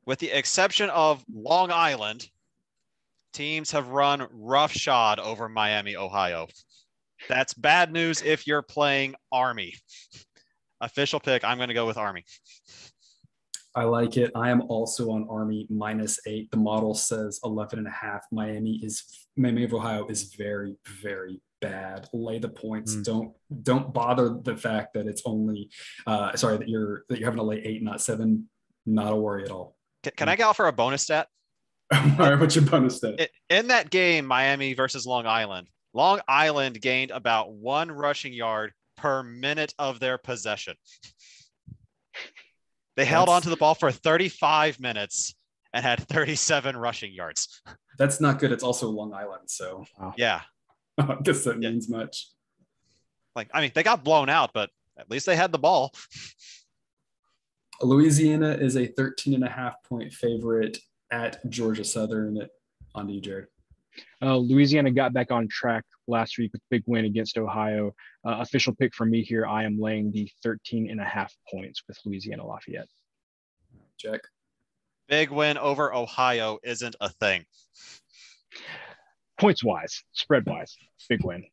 [0.07, 2.29] With the exception of Long Island,
[3.33, 6.49] teams have run roughshod over Miami, Ohio.
[7.29, 9.75] That's bad news if you're playing Army.
[10.81, 12.25] Official pick, I'm going to go with Army.
[13.75, 14.33] I like it.
[14.35, 16.51] I am also on Army minus eight.
[16.51, 18.23] The model says 11 and a half.
[18.33, 22.09] Miami is Miami of Ohio is very, very bad.
[22.13, 22.97] Lay the points.
[22.97, 23.05] Mm.
[23.05, 23.33] Don't
[23.63, 25.71] don't bother the fact that it's only
[26.07, 28.49] uh sorry that you're that you're having to lay eight, not seven
[28.87, 29.77] not a worry at all.
[30.03, 31.29] Can, can I get for a bonus stat?
[31.93, 33.31] all right, what's your bonus stat?
[33.49, 39.23] In that game, Miami versus Long Island, Long Island gained about one rushing yard per
[39.23, 40.75] minute of their possession.
[42.97, 45.35] They held on to the ball for 35 minutes
[45.73, 47.63] and had 37 rushing yards.
[47.99, 48.53] That's not good.
[48.53, 49.85] It's also Long Island, so
[50.17, 50.43] yeah,
[50.99, 51.71] I guess that yeah.
[51.71, 52.27] means much.
[53.35, 54.69] Like, I mean, they got blown out, but
[54.99, 55.95] at least they had the ball.
[57.83, 60.79] Louisiana is a 13 and a half point favorite
[61.11, 62.47] at Georgia Southern.
[62.95, 63.47] On to you, Jared.
[64.23, 67.95] Uh, Louisiana got back on track last week with big win against Ohio.
[68.27, 69.47] Uh, official pick for me here.
[69.47, 72.89] I am laying the 13 and a half points with Louisiana Lafayette.
[73.99, 74.21] Jack.
[75.09, 77.45] Big win over Ohio isn't a thing.
[79.39, 80.77] Points wise, spread wise,
[81.09, 81.45] big win.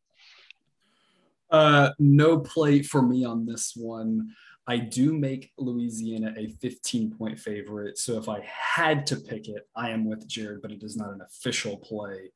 [1.50, 4.30] Uh, no play for me on this one.
[4.68, 7.96] I do make Louisiana a 15 point favorite.
[7.96, 11.10] So if I had to pick it, I am with Jared, but it is not
[11.10, 12.32] an official play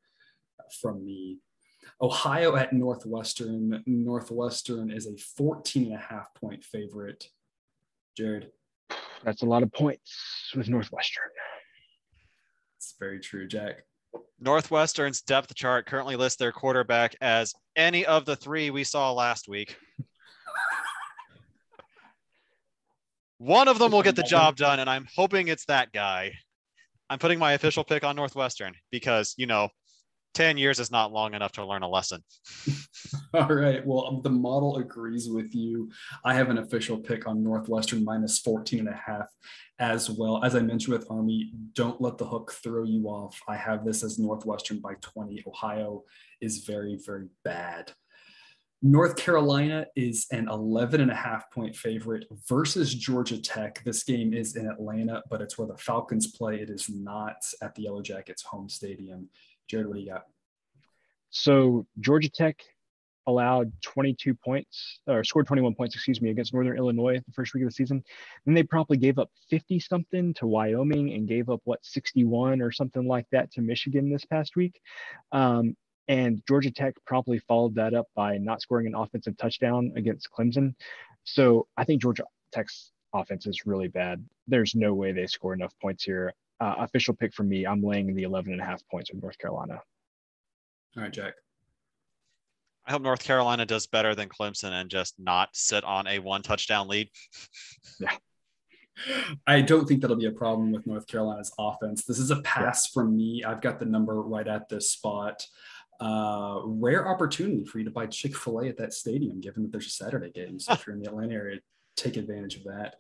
[0.81, 1.41] from me.
[2.01, 3.83] Ohio at Northwestern.
[3.85, 7.27] Northwestern is a 14 and a half point favorite.
[8.17, 8.51] Jared.
[9.23, 11.25] That's a lot of points with Northwestern.
[12.79, 13.85] It's very true, Jack.
[14.41, 19.49] Northwestern's depth chart currently lists their quarterback as any of the three we saw last
[19.49, 19.77] week.
[23.43, 26.31] One of them will get the job done, and I'm hoping it's that guy.
[27.11, 29.69] I'm putting my official pick on Northwestern because, you know,
[30.35, 32.23] 10 years is not long enough to learn a lesson.
[33.35, 33.85] All right.
[33.85, 35.91] Well, the model agrees with you.
[36.25, 39.27] I have an official pick on Northwestern minus 14 and a half
[39.81, 40.45] as well.
[40.45, 43.41] As I mentioned with Army, don't let the hook throw you off.
[43.49, 45.43] I have this as Northwestern by 20.
[45.49, 46.05] Ohio
[46.41, 47.93] is very, very bad.
[48.85, 53.81] North Carolina is an 11 and a half point favorite versus Georgia Tech.
[53.85, 56.57] This game is in Atlanta, but it's where the Falcons play.
[56.57, 59.29] It is not at the Yellow Jackets home stadium.
[59.69, 60.25] Jared, what do you got?
[61.31, 62.61] So Georgia Tech
[63.29, 67.63] allowed 22 points or scored 21 points, excuse me, against Northern Illinois the first week
[67.63, 68.03] of the season.
[68.45, 72.73] Then they probably gave up 50 something to Wyoming and gave up what 61 or
[72.73, 74.81] something like that to Michigan this past week.
[75.31, 75.77] Um,
[76.09, 80.75] and Georgia Tech promptly followed that up by not scoring an offensive touchdown against Clemson.
[81.25, 84.25] So I think Georgia Tech's offense is really bad.
[84.49, 86.33] There's no way they score enough points here.
[86.61, 89.39] Uh, official pick for me, I'm laying the 11 and a half points with North
[89.39, 89.81] Carolina.
[90.97, 91.35] All right, Jack.
[92.87, 96.43] I hope North Carolina does better than Clemson and just not sit on a one
[96.43, 97.09] touchdown lead.
[98.01, 98.11] yeah.
[99.47, 102.05] I don't think that'll be a problem with North Carolina's offense.
[102.05, 103.01] This is a pass yeah.
[103.01, 103.43] from me.
[103.45, 105.47] I've got the number right at this spot.
[106.01, 109.73] Uh, rare opportunity for you to buy Chick fil A at that stadium, given that
[109.73, 110.59] there's a Saturday game.
[110.59, 111.61] So if you're in the Atlanta area,
[111.97, 112.97] take advantage of that.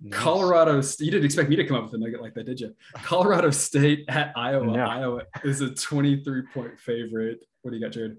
[0.00, 0.20] Nice.
[0.20, 2.74] Colorado, you didn't expect me to come up with a nugget like that, did you?
[3.02, 4.74] Colorado State at Iowa.
[4.74, 4.88] Yeah.
[4.88, 7.40] Iowa is a 23 point favorite.
[7.62, 8.16] What do you got, Jared?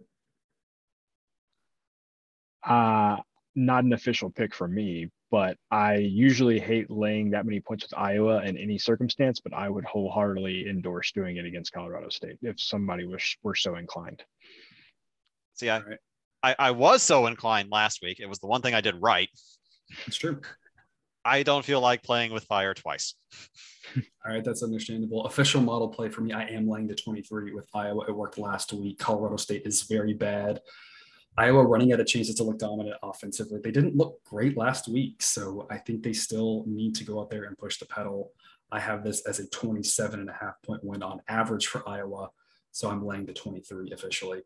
[2.64, 3.18] Uh,
[3.56, 7.98] not an official pick for me, but I usually hate laying that many points with
[7.98, 12.60] Iowa in any circumstance, but I would wholeheartedly endorse doing it against Colorado State if
[12.60, 14.24] somebody was were so inclined.
[15.54, 15.98] See, I, right.
[16.42, 18.20] I, I was so inclined last week.
[18.20, 19.30] It was the one thing I did right.
[20.08, 20.42] It's true.
[21.26, 23.16] I don't feel like playing with fire twice.
[23.96, 25.26] All right, that's understandable.
[25.26, 28.06] Official model play for me, I am laying the 23 with Iowa.
[28.08, 29.00] It worked last week.
[29.00, 30.62] Colorado State is very bad.
[31.38, 33.60] Iowa running out of chances to look dominant offensively.
[33.64, 37.30] They didn't look great last week, so I think they still need to go out
[37.30, 38.32] there and push the pedal.
[38.72, 42.30] I have this as a 27 and a half point win on average for Iowa,
[42.72, 44.42] so I'm laying the 23 officially.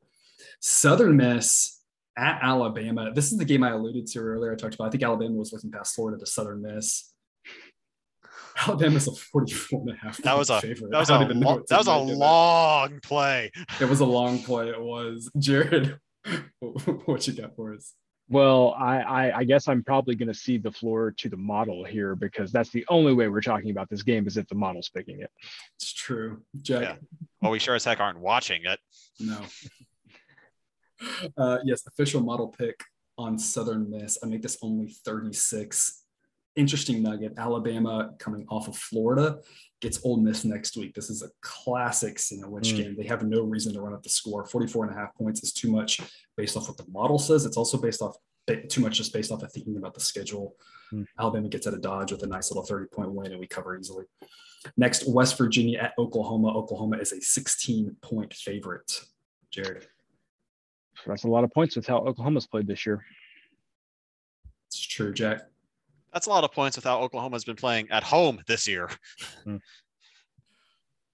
[0.59, 1.81] Southern Miss
[2.17, 3.11] at Alabama.
[3.13, 4.53] This is the game I alluded to earlier.
[4.53, 4.87] I talked about.
[4.87, 7.11] I think Alabama was looking past Florida to Southern Miss.
[8.67, 10.17] Alabama's a 44 and a half.
[10.17, 10.91] That was a favorite.
[10.91, 13.51] that was a lo- that was a long play.
[13.81, 14.69] It was a long play.
[14.69, 15.97] It was Jared.
[17.05, 17.93] what you got for us?
[18.29, 21.83] Well, I, I, I guess I'm probably going to cede the floor to the model
[21.83, 24.89] here because that's the only way we're talking about this game is if the model's
[24.89, 25.29] picking it.
[25.75, 26.81] It's true, Jack.
[26.81, 26.95] Yeah.
[27.41, 28.79] Well, we sure as heck aren't watching it.
[29.19, 29.39] No.
[31.37, 32.81] Uh, yes, official model pick
[33.17, 34.17] on Southern Miss.
[34.23, 36.03] I make this only 36
[36.55, 37.33] interesting nugget.
[37.37, 39.39] Alabama coming off of Florida
[39.83, 40.95] gets Ole Miss next week.
[40.95, 42.77] This is a classic sandwich mm.
[42.77, 42.95] game.
[42.97, 44.45] They have no reason to run up the score.
[44.45, 45.99] 44 and a half points is too much
[46.37, 47.45] based off what the model says.
[47.45, 48.15] It's also based off
[48.69, 50.55] too much just based off of thinking about the schedule.
[50.93, 51.05] Mm.
[51.19, 53.77] Alabama gets out of Dodge with a nice little 30 point win and we cover
[53.77, 54.05] easily.
[54.77, 56.57] Next, West Virginia at Oklahoma.
[56.57, 59.01] Oklahoma is a 16 point favorite.
[59.51, 59.85] Jared.
[61.05, 63.03] That's a lot of points with how Oklahoma's played this year.
[64.67, 65.41] It's true, Jack.
[66.13, 68.89] That's a lot of points with how Oklahoma's been playing at home this year.
[69.43, 69.57] Hmm.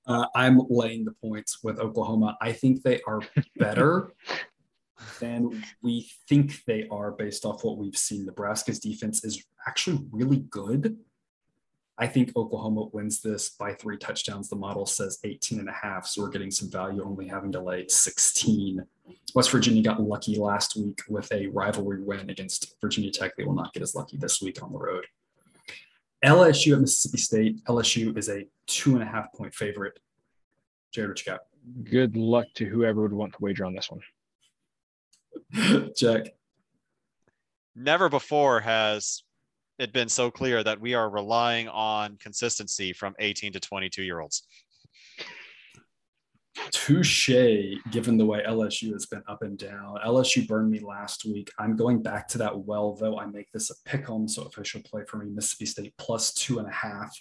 [0.05, 2.35] Uh, I'm laying the points with Oklahoma.
[2.41, 3.21] I think they are
[3.57, 4.13] better
[5.19, 8.25] than we think they are based off what we've seen.
[8.25, 10.97] Nebraska's defense is actually really good.
[12.01, 14.47] I think Oklahoma wins this by three touchdowns.
[14.47, 16.07] The model says 18 and a half.
[16.07, 18.81] So we're getting some value only having to lay 16.
[19.35, 23.35] West Virginia got lucky last week with a rivalry win against Virginia Tech.
[23.35, 25.05] They will not get as lucky this week on the road.
[26.23, 27.65] LSU at Mississippi State.
[27.65, 29.99] LSU is a two and a half point favorite.
[30.93, 31.41] Jared, what you got?
[31.83, 35.91] Good luck to whoever would want to wager on this one.
[35.97, 36.27] Jack.
[37.75, 39.23] Never before has
[39.80, 44.19] it been so clear that we are relying on consistency from 18 to 22 year
[44.19, 44.43] olds.
[46.71, 47.30] Touche,
[47.89, 49.97] given the way LSU has been up and down.
[50.05, 51.49] LSU burned me last week.
[51.57, 53.17] I'm going back to that well, though.
[53.17, 56.59] I make this a pick 'em, so official play for me, Mississippi State plus two
[56.59, 57.17] and a half.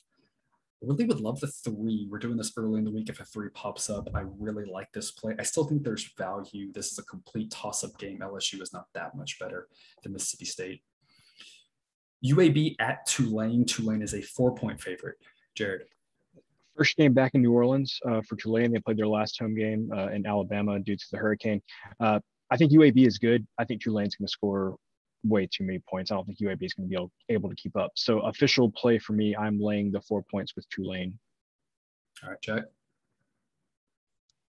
[0.80, 2.08] Really would love the three.
[2.10, 3.08] We're doing this early in the week.
[3.08, 5.34] If a three pops up, I really like this play.
[5.38, 6.72] I still think there's value.
[6.72, 8.20] This is a complete toss up game.
[8.20, 9.68] LSU is not that much better
[10.02, 10.82] than Mississippi State.
[12.24, 13.64] UAB at Tulane.
[13.64, 15.16] Tulane is a four point favorite.
[15.54, 15.82] Jared.
[16.76, 18.72] First game back in New Orleans uh, for Tulane.
[18.72, 21.60] They played their last home game uh, in Alabama due to the hurricane.
[21.98, 23.46] Uh, I think UAB is good.
[23.58, 24.76] I think Tulane's going to score
[25.24, 26.10] way too many points.
[26.10, 27.90] I don't think UAB is going to be able, able to keep up.
[27.96, 31.18] So official play for me, I'm laying the four points with Tulane.
[32.22, 32.64] All right, Jack.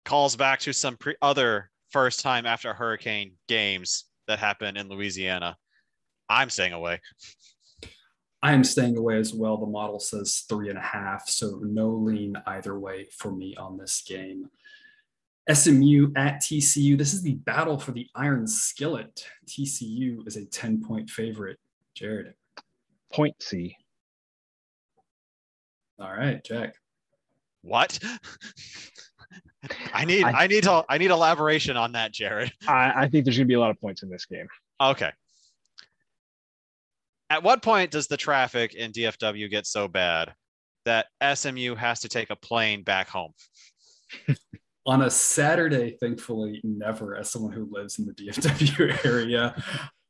[0.05, 5.57] Calls back to some pre- other first time after hurricane games that happened in Louisiana.
[6.29, 7.01] I'm staying away.
[8.43, 9.57] I am staying away as well.
[9.57, 13.77] The model says three and a half, so no lean either way for me on
[13.77, 14.51] this game.
[15.53, 16.99] SMU at TCU.
[16.99, 19.25] This is the battle for the Iron Skillet.
[19.47, 21.59] TCU is a 10 point favorite.
[21.95, 22.35] Jared.
[23.13, 23.77] Point C.
[26.01, 26.75] All right, Jack.
[27.63, 27.99] What?
[29.93, 32.53] I need I, I, need I need elaboration on that, Jared.
[32.67, 34.49] I, I think there's gonna be a lot of points in this game.
[34.81, 35.13] Okay.
[37.33, 40.35] At what point does the traffic in DFW get so bad
[40.85, 43.33] that SMU has to take a plane back home?
[44.87, 49.55] On a Saturday, thankfully, never as someone who lives in the DFW area.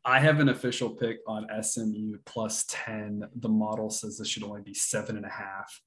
[0.05, 3.23] I have an official pick on SMU plus 10.
[3.37, 5.81] The model says this should only be seven and a half.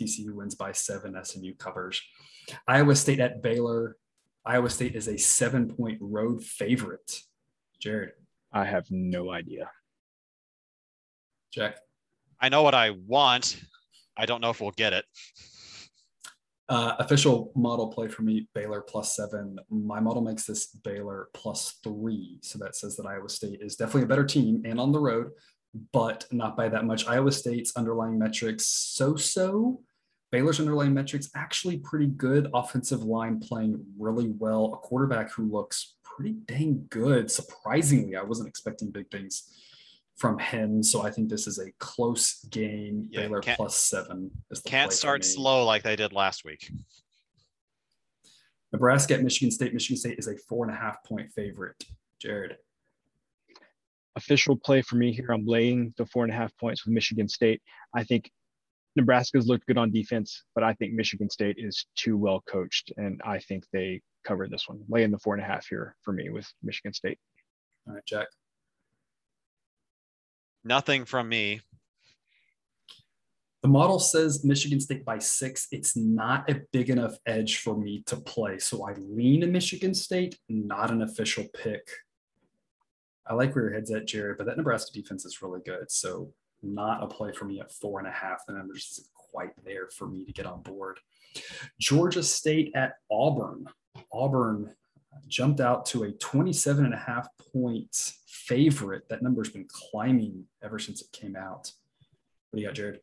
[0.00, 2.00] TCU wins by seven, SMU covers.
[2.68, 3.96] Iowa State at Baylor.
[4.44, 7.22] Iowa State is a seven point road favorite.
[7.80, 8.12] Jared.
[8.52, 9.70] I have no idea.
[11.56, 11.78] Jack.
[12.38, 13.58] I know what I want.
[14.16, 15.06] I don't know if we'll get it.
[16.68, 19.58] Uh, official model play for me, Baylor plus seven.
[19.70, 22.38] My model makes this Baylor plus three.
[22.42, 25.30] So that says that Iowa State is definitely a better team and on the road,
[25.92, 27.06] but not by that much.
[27.06, 29.80] Iowa State's underlying metrics so so.
[30.32, 32.48] Baylor's underlying metrics actually pretty good.
[32.52, 34.74] Offensive line playing really well.
[34.74, 37.30] A quarterback who looks pretty dang good.
[37.30, 39.56] Surprisingly, I wasn't expecting big things
[40.16, 40.82] from him.
[40.82, 43.08] So I think this is a close game.
[43.10, 44.30] Yeah, Baylor plus seven.
[44.64, 46.70] can't start slow like they did last week.
[48.72, 49.72] Nebraska at Michigan State.
[49.72, 51.82] Michigan State is a four and a half point favorite.
[52.20, 52.56] Jared.
[54.16, 55.30] Official play for me here.
[55.30, 57.60] I'm laying the four and a half points with Michigan State.
[57.94, 58.30] I think
[58.96, 63.20] Nebraska's looked good on defense, but I think Michigan State is too well coached, and
[63.24, 64.80] I think they cover this one.
[64.88, 67.18] Laying the four and a half here for me with Michigan State.
[67.86, 68.26] All right, Jack.
[70.66, 71.60] Nothing from me.
[73.62, 75.68] The model says Michigan State by six.
[75.70, 78.58] It's not a big enough edge for me to play.
[78.58, 81.88] So I lean to Michigan State, not an official pick.
[83.28, 85.88] I like where your head's at, Jared, but that Nebraska defense is really good.
[85.88, 86.32] So
[86.64, 88.40] not a play for me at four and a half.
[88.48, 90.98] The numbers isn't quite there for me to get on board.
[91.78, 93.66] Georgia State at Auburn.
[94.12, 94.74] Auburn
[95.28, 99.08] jumped out to a 27 and a half point favorite.
[99.08, 101.72] That number's been climbing ever since it came out.
[102.50, 103.00] What do you got, Jared?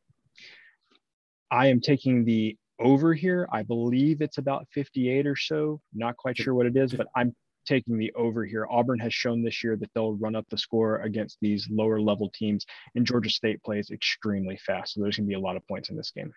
[1.51, 3.47] I am taking the over here.
[3.51, 5.81] I believe it's about 58 or so.
[5.93, 7.35] Not quite sure what it is, but I'm
[7.65, 8.67] taking the over here.
[8.69, 12.29] Auburn has shown this year that they'll run up the score against these lower level
[12.33, 14.93] teams, and Georgia State plays extremely fast.
[14.93, 16.31] So there's going to be a lot of points in this game.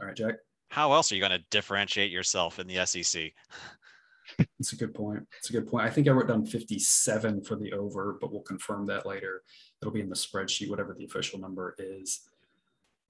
[0.00, 0.34] All right, Jack.
[0.70, 3.32] How else are you going to differentiate yourself in the SEC?
[4.58, 5.26] It's a good point.
[5.38, 5.86] It's a good point.
[5.86, 9.42] I think I wrote down 57 for the over, but we'll confirm that later.
[9.80, 12.28] It'll be in the spreadsheet, whatever the official number is.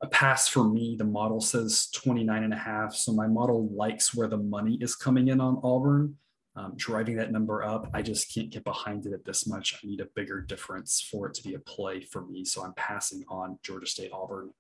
[0.03, 2.95] A pass for me, the model says 29 and a half.
[2.95, 6.17] So my model likes where the money is coming in on Auburn.
[6.55, 9.75] Um, driving that number up, I just can't get behind it at this much.
[9.75, 12.45] I need a bigger difference for it to be a play for me.
[12.45, 14.51] So I'm passing on Georgia State Auburn.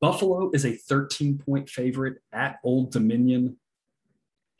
[0.00, 3.56] Buffalo is a 13 point favorite at Old Dominion.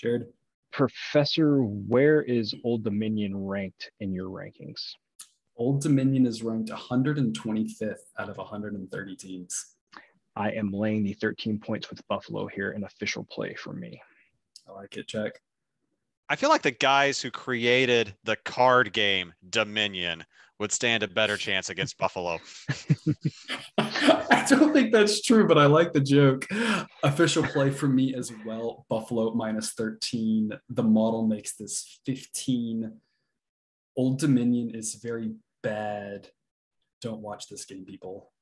[0.00, 0.26] Jared?
[0.72, 4.94] Professor, where is Old Dominion ranked in your rankings?
[5.56, 9.74] Old Dominion is ranked 125th out of 130 teams.
[10.36, 14.00] I am laying the 13 points with Buffalo here, an official play for me.
[14.68, 15.40] I like it, Jack.
[16.28, 20.24] I feel like the guys who created the card game Dominion
[20.58, 22.38] would stand a better chance against Buffalo.
[23.78, 26.46] I don't think that's true, but I like the joke.
[27.02, 28.86] Official play for me as well.
[28.88, 30.52] Buffalo minus 13.
[30.68, 32.92] The model makes this 15.
[33.96, 35.32] Old Dominion is very
[35.62, 36.28] bad.
[37.00, 38.32] Don't watch this game, people.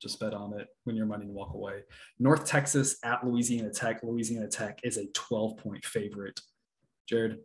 [0.00, 1.82] Just bet on it when you're money and walk away.
[2.20, 4.00] North Texas at Louisiana Tech.
[4.04, 6.40] Louisiana Tech is a 12 point favorite.
[7.08, 7.38] Jared.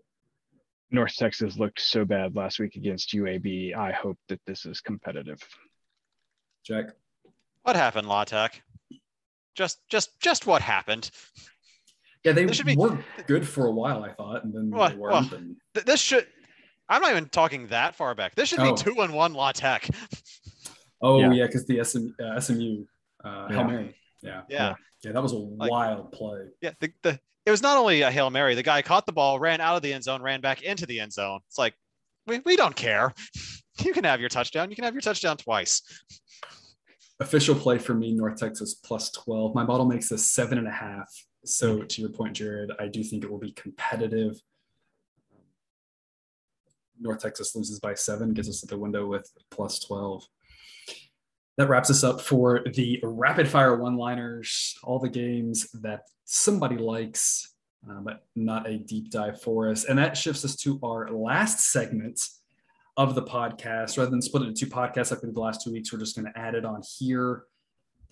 [0.94, 3.76] North Texas looked so bad last week against UAB.
[3.76, 5.39] I hope that this is competitive.
[6.64, 6.86] Jack.
[7.64, 8.62] What happened, La Tech?
[9.56, 11.10] Just, just, just what happened?
[12.24, 14.96] Yeah, they should be, were good for a while, I thought, and then well, they
[14.96, 15.32] weren't.
[15.32, 15.56] Well, and...
[15.74, 16.26] th- this should.
[16.88, 18.36] I'm not even talking that far back.
[18.36, 18.76] This should be oh.
[18.76, 19.89] two and one La Tech.
[21.06, 22.86] Oh yeah, because yeah, the SM, uh, SMU
[23.26, 23.56] uh, yeah.
[23.56, 23.96] Hail Mary.
[24.22, 24.41] Yeah.
[24.48, 24.76] yeah.
[25.04, 25.12] Yeah.
[25.12, 26.46] That was a like, wild play.
[26.62, 26.72] Yeah.
[26.80, 29.60] The, the, it was not only a Hail Mary, the guy caught the ball, ran
[29.60, 31.39] out of the end zone, ran back into the end zone.
[31.48, 31.74] It's like,
[32.26, 33.14] we, we don't care.
[33.84, 34.70] You can have your touchdown.
[34.70, 35.82] You can have your touchdown twice.
[37.20, 39.56] Official play for me, North Texas plus 12.
[39.56, 41.12] My model makes this seven and a half.
[41.44, 44.39] So to your point, Jared, I do think it will be competitive.
[47.02, 50.24] North Texas loses by seven, gets us at the window with plus 12
[51.58, 56.78] that wraps us up for the rapid fire one liners, all the games that somebody
[56.78, 57.54] likes,
[57.89, 59.86] uh, but not a deep dive for us.
[59.86, 62.28] And that shifts us to our last segment
[62.97, 63.97] of the podcast.
[63.97, 65.99] Rather than split it into two podcasts like we did the last two weeks, we're
[65.99, 67.43] just going to add it on here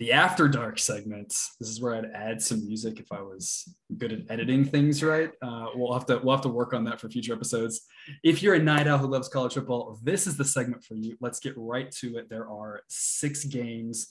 [0.02, 1.54] the after dark segments.
[1.60, 5.30] This is where i'd add some music if i was good at editing things right.
[5.40, 7.82] Uh, we'll have to we'll have to work on that for future episodes.
[8.24, 11.16] If you're a night owl who loves college football this is the segment for you.
[11.20, 12.28] Let's get right to it.
[12.28, 14.08] There are six games.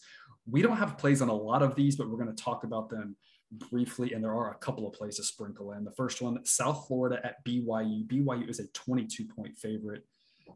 [0.49, 2.89] We don't have plays on a lot of these but we're going to talk about
[2.89, 3.17] them
[3.69, 5.83] briefly and there are a couple of plays to sprinkle in.
[5.83, 10.05] The first one south florida at byu byu is a 22 point favorite.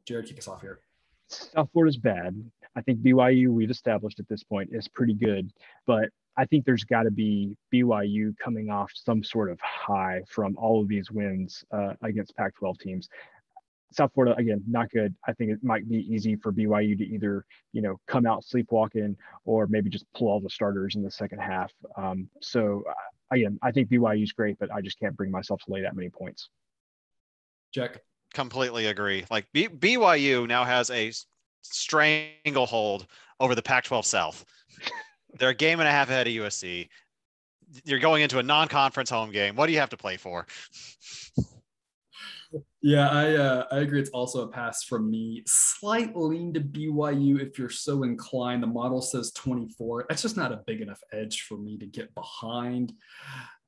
[0.07, 0.79] Jared kick us off here.
[1.27, 2.41] South Florida's bad.
[2.75, 5.51] I think BYU, we've established at this point, is pretty good.
[5.85, 10.55] But I think there's got to be BYU coming off some sort of high from
[10.57, 13.09] all of these wins uh, against Pac 12 teams.
[13.91, 15.15] South Florida, again, not good.
[15.25, 19.15] I think it might be easy for BYU to either, you know, come out sleepwalking
[19.45, 21.71] or maybe just pull all the starters in the second half.
[21.95, 22.93] Um, so, uh,
[23.31, 25.95] again, I think BYU is great, but I just can't bring myself to lay that
[25.95, 26.49] many points.
[27.71, 28.01] Jack
[28.33, 29.23] completely agree.
[29.31, 31.13] Like B- BYU now has a
[31.73, 33.07] stranglehold
[33.39, 34.45] over the Pac-12 South.
[35.37, 36.87] They're a game and a half ahead of USC.
[37.83, 39.55] You're going into a non-conference home game.
[39.55, 40.45] What do you have to play for?
[42.81, 43.99] Yeah, I uh, I agree.
[43.99, 45.43] It's also a pass from me.
[45.47, 48.61] Slight lean to BYU if you're so inclined.
[48.61, 50.05] The model says 24.
[50.07, 52.93] That's just not a big enough edge for me to get behind.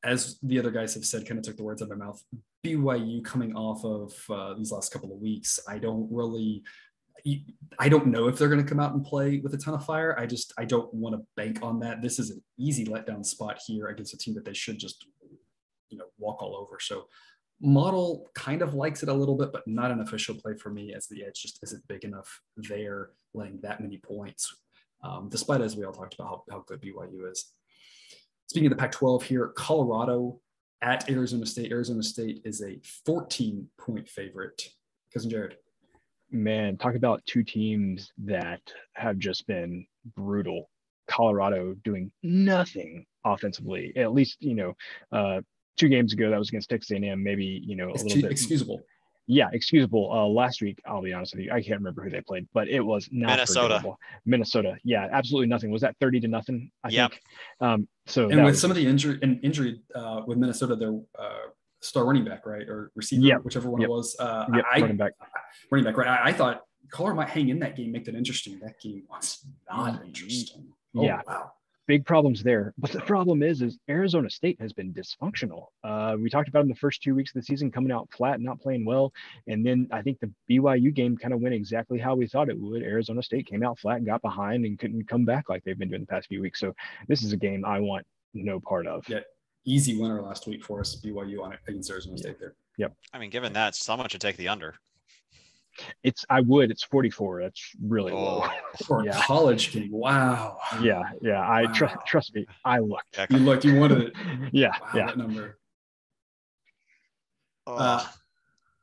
[0.04, 2.22] As the other guys have said, kind of took the words out of my mouth.
[2.64, 6.64] BYU coming off of uh, these last couple of weeks, I don't really.
[7.80, 9.86] I don't know if they're going to come out and play with a ton of
[9.86, 10.18] fire.
[10.18, 12.02] I just I don't want to bank on that.
[12.02, 15.06] This is an easy letdown spot here against a team that they should just
[15.90, 16.78] you know walk all over.
[16.80, 17.08] So
[17.62, 20.94] model kind of likes it a little bit, but not an official play for me
[20.94, 24.56] as the edge just isn't big enough there laying that many points.
[25.04, 27.52] Um, despite as we all talked about how, how good BYU is.
[28.48, 30.40] Speaking of the Pac 12 here, Colorado
[30.82, 31.72] at Arizona State.
[31.72, 34.70] Arizona State is a 14 point favorite.
[35.14, 35.58] Cousin Jared.
[36.32, 38.62] Man, talk about two teams that
[38.94, 40.70] have just been brutal.
[41.08, 43.94] Colorado doing nothing offensively.
[43.96, 44.74] At least, you know,
[45.12, 45.42] uh,
[45.78, 47.24] two games ago that was against Texas A&M.
[47.24, 48.82] Maybe you know a it's little bit excusable.
[49.30, 50.10] Yeah, excusable.
[50.12, 52.70] Uh, last week, I'll be honest with you, I can't remember who they played, but
[52.70, 53.84] it was not Minnesota.
[54.26, 54.78] Minnesota.
[54.86, 55.70] Yeah, absolutely nothing.
[55.70, 56.72] Was that thirty to nothing?
[56.84, 57.12] I yep.
[57.12, 57.22] think.
[57.60, 60.98] Um, so and with was, some of the injury and injury uh, with Minnesota, their
[61.20, 61.50] uh,
[61.88, 63.44] star running back, right, or receiver, yep.
[63.44, 63.90] whichever one yep.
[63.90, 64.16] it was.
[64.20, 64.66] Uh, yep.
[64.72, 65.14] I, running back.
[65.72, 66.08] Running back, right?
[66.08, 68.60] I, I thought Colorado might hang in that game, make that interesting.
[68.60, 70.06] That game was not mm-hmm.
[70.06, 70.68] interesting.
[70.96, 71.22] Oh, yeah.
[71.28, 71.52] Wow
[71.88, 72.74] big problems there.
[72.78, 75.68] But the problem is, is Arizona State has been dysfunctional.
[75.84, 78.40] Uh, we talked about in the first two weeks of the season coming out flat,
[78.42, 79.14] not playing well,
[79.48, 82.60] and then I think the BYU game kind of went exactly how we thought it
[82.60, 82.84] would.
[82.84, 86.02] Arizona State came out flat, got behind, and couldn't come back like they've been doing
[86.02, 86.60] the past few weeks.
[86.60, 86.76] So
[87.08, 89.08] this is a game I want no part of.
[89.08, 89.22] Yeah,
[89.68, 90.96] easy winner last week for us.
[90.96, 92.56] BYU on it against Arizona State there.
[92.78, 92.94] Yep.
[93.14, 94.76] I mean, given that, someone should take the under.
[96.04, 96.72] It's I would.
[96.72, 97.44] It's 44.
[97.44, 98.50] That's really oh, low.
[98.86, 99.18] For yeah.
[99.18, 99.92] a college game.
[99.92, 100.58] Wow.
[100.82, 101.42] Yeah, yeah.
[101.42, 101.74] I wow.
[101.74, 102.48] trust trust me.
[102.66, 103.20] I looked.
[103.30, 103.64] You looked.
[103.64, 104.14] You wanted it.
[104.52, 105.06] yeah, wow, yeah.
[105.06, 105.60] That number.
[107.68, 108.04] Uh,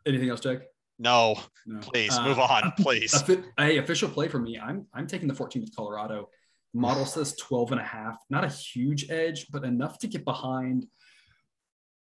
[0.07, 0.59] anything else, Jack?
[0.99, 1.37] No.
[1.67, 1.81] no.
[1.81, 3.13] Please uh, move on, please.
[3.59, 4.59] A, official play for me.
[4.59, 6.29] I'm I'm taking the 14 with Colorado.
[6.75, 8.19] Model says 12 and a half.
[8.29, 10.87] Not a huge edge, but enough to get behind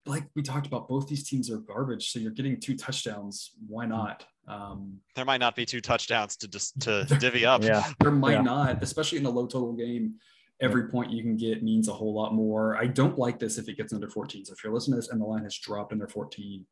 [0.06, 2.12] like we talked about, both these teams are garbage.
[2.12, 3.52] So you're getting two touchdowns.
[3.68, 4.26] Why not?
[4.48, 7.64] Um, there might not be two touchdowns to just to divvy up.
[7.64, 8.42] Yeah, there might yeah.
[8.42, 10.16] not, especially in a low total game.
[10.62, 12.78] Every point you can get means a whole lot more.
[12.78, 14.46] I don't like this if it gets under 14.
[14.46, 16.66] So if you're listening to this and the line has dropped under 14,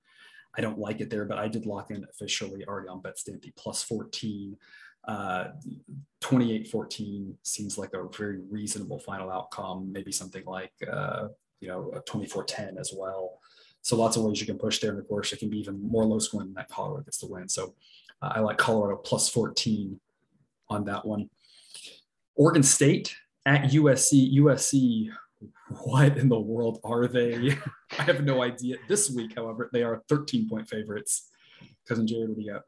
[0.58, 1.26] I don't like it there.
[1.26, 4.56] But I did lock in officially already on Bet Stampy plus 14.
[5.08, 5.46] Uh,
[6.22, 9.92] 28-14 seems like a very reasonable final outcome.
[9.92, 11.30] Maybe something like uh,
[11.60, 13.40] you know 24-10 as well.
[13.82, 15.82] So lots of ways you can push there, and of course it can be even
[15.82, 17.50] more low scoring than that Colorado gets the win.
[17.50, 17.74] So
[18.22, 20.00] uh, I like Colorado plus 14
[20.70, 21.30] on that one.
[22.36, 24.36] Oregon State at USC.
[24.38, 25.10] USC,
[25.84, 27.58] what in the world are they?
[28.00, 28.78] I have no idea.
[28.88, 31.30] This week, however, they are 13 point favorites.
[31.88, 32.64] Cousin Jared, what do you got?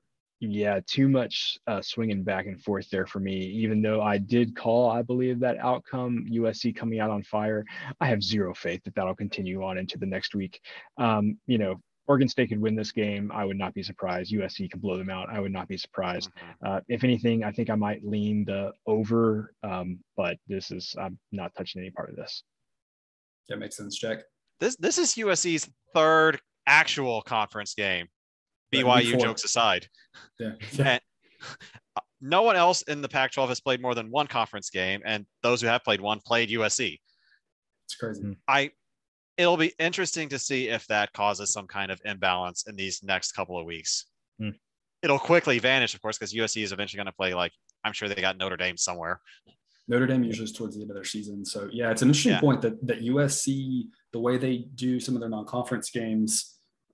[0.46, 3.38] Yeah, too much uh, swinging back and forth there for me.
[3.38, 7.64] Even though I did call, I believe that outcome USC coming out on fire.
[8.02, 10.60] I have zero faith that that'll continue on into the next week.
[10.98, 13.32] Um, you know, Oregon State could win this game.
[13.34, 14.34] I would not be surprised.
[14.34, 15.30] USC could blow them out.
[15.30, 16.30] I would not be surprised.
[16.32, 16.68] Mm-hmm.
[16.68, 21.18] Uh, if anything, I think I might lean the over, um, but this is I'm
[21.32, 22.44] not touching any part of this.
[23.48, 24.18] That makes sense, Jack.
[24.60, 28.08] This this is USC's third actual conference game.
[28.74, 29.88] BYU jokes aside.
[30.40, 30.54] Yeah.
[30.80, 31.02] And
[32.22, 35.60] no one else in the Pac-12 has played more than one conference game, and those
[35.60, 37.00] who have played one played USC.
[37.86, 38.22] It's crazy.
[38.22, 38.32] Hmm.
[38.48, 38.72] I
[39.38, 43.34] it'll be interesting to see if that causes some kind of imbalance in these next
[43.34, 44.06] couple of weeks.
[44.40, 44.50] Hmm.
[45.02, 47.52] It'll quickly vanish, of course, because USC is eventually going to play like
[47.84, 49.20] I'm sure they got Notre Dame somewhere.
[49.90, 51.44] Notre Dame usually is towards the end of their season.
[51.44, 52.40] So yeah, it's an interesting yeah.
[52.40, 56.53] point that that USC, the way they do some of their non-conference games,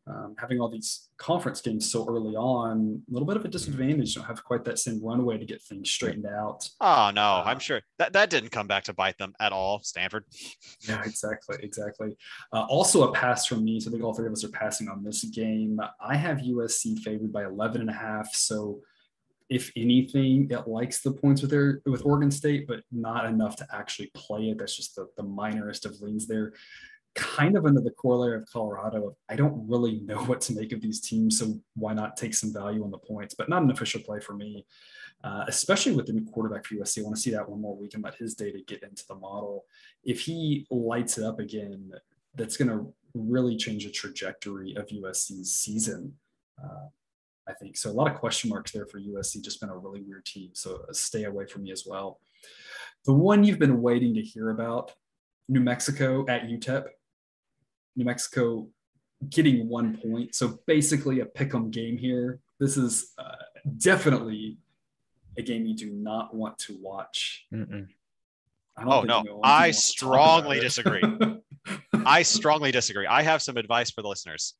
[0.09, 4.15] um, having all these conference games so early on, a little bit of a disadvantage.
[4.15, 6.67] You don't have quite that same runway to get things straightened out.
[6.81, 9.81] Oh no, uh, I'm sure that that didn't come back to bite them at all.
[9.83, 10.25] Stanford.
[10.87, 12.15] Yeah, exactly, exactly.
[12.53, 13.79] Uh, also a pass from me.
[13.79, 15.79] So I think all three of us are passing on this game.
[15.99, 18.33] I have USC favored by 11 and a half.
[18.33, 18.79] So
[19.49, 23.67] if anything, it likes the points with their with Oregon State, but not enough to
[23.73, 24.59] actually play it.
[24.59, 26.53] That's just the, the minorest of leans there
[27.15, 29.15] kind of under the corollary of Colorado.
[29.29, 32.53] I don't really know what to make of these teams, so why not take some
[32.53, 33.35] value on the points?
[33.35, 34.65] But not an official play for me,
[35.23, 36.99] uh, especially with the new quarterback for USC.
[36.99, 39.15] I want to see that one more week and let his data get into the
[39.15, 39.65] model.
[40.03, 41.91] If he lights it up again,
[42.35, 46.13] that's going to really change the trajectory of USC's season.
[46.61, 46.87] Uh,
[47.47, 47.89] I think so.
[47.89, 49.41] A lot of question marks there for USC.
[49.41, 52.19] Just been a really weird team, so stay away from me as well.
[53.05, 54.91] The one you've been waiting to hear about,
[55.47, 56.85] New Mexico at UTEP.
[57.99, 58.67] New Mexico
[59.29, 60.33] getting one point.
[60.33, 62.39] So basically a pick 'em game here.
[62.59, 63.35] This is uh,
[63.77, 64.57] definitely
[65.37, 67.45] a game you do not want to watch.
[67.53, 71.03] oh no, I strongly disagree.
[72.05, 73.05] I strongly disagree.
[73.05, 74.55] I have some advice for the listeners.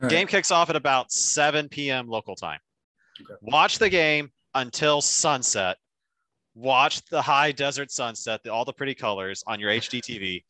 [0.00, 0.10] Right.
[0.10, 2.08] Game kicks off at about 7 p.m.
[2.08, 2.60] local time.
[3.20, 3.34] Okay.
[3.42, 5.76] Watch the game until sunset.
[6.54, 10.44] Watch the high desert sunset, the, all the pretty colors on your HD TV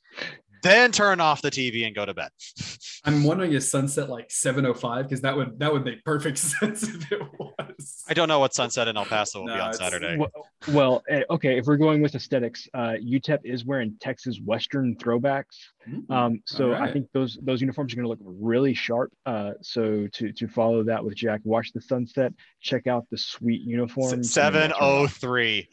[0.65, 2.31] then turn off the TV and go to bed.
[3.05, 7.13] I'm wondering is sunset like 7:05 because that would that would make perfect sense if
[7.13, 8.05] it was.
[8.09, 10.17] I don't know what sunset in El Paso will no, be on Saturday.
[10.17, 10.31] Well,
[10.73, 15.45] well, eh, okay, if we're going with aesthetics, uh, UTEP is wearing Texas Western throwbacks.
[15.89, 16.13] Mm-hmm.
[16.13, 16.89] Um, so right.
[16.89, 19.13] I think those those uniforms are going to look really sharp.
[19.27, 23.61] Uh, so to to follow that with Jack, watch the sunset, check out the sweet
[23.63, 24.33] uniforms.
[24.33, 25.69] Seven oh three.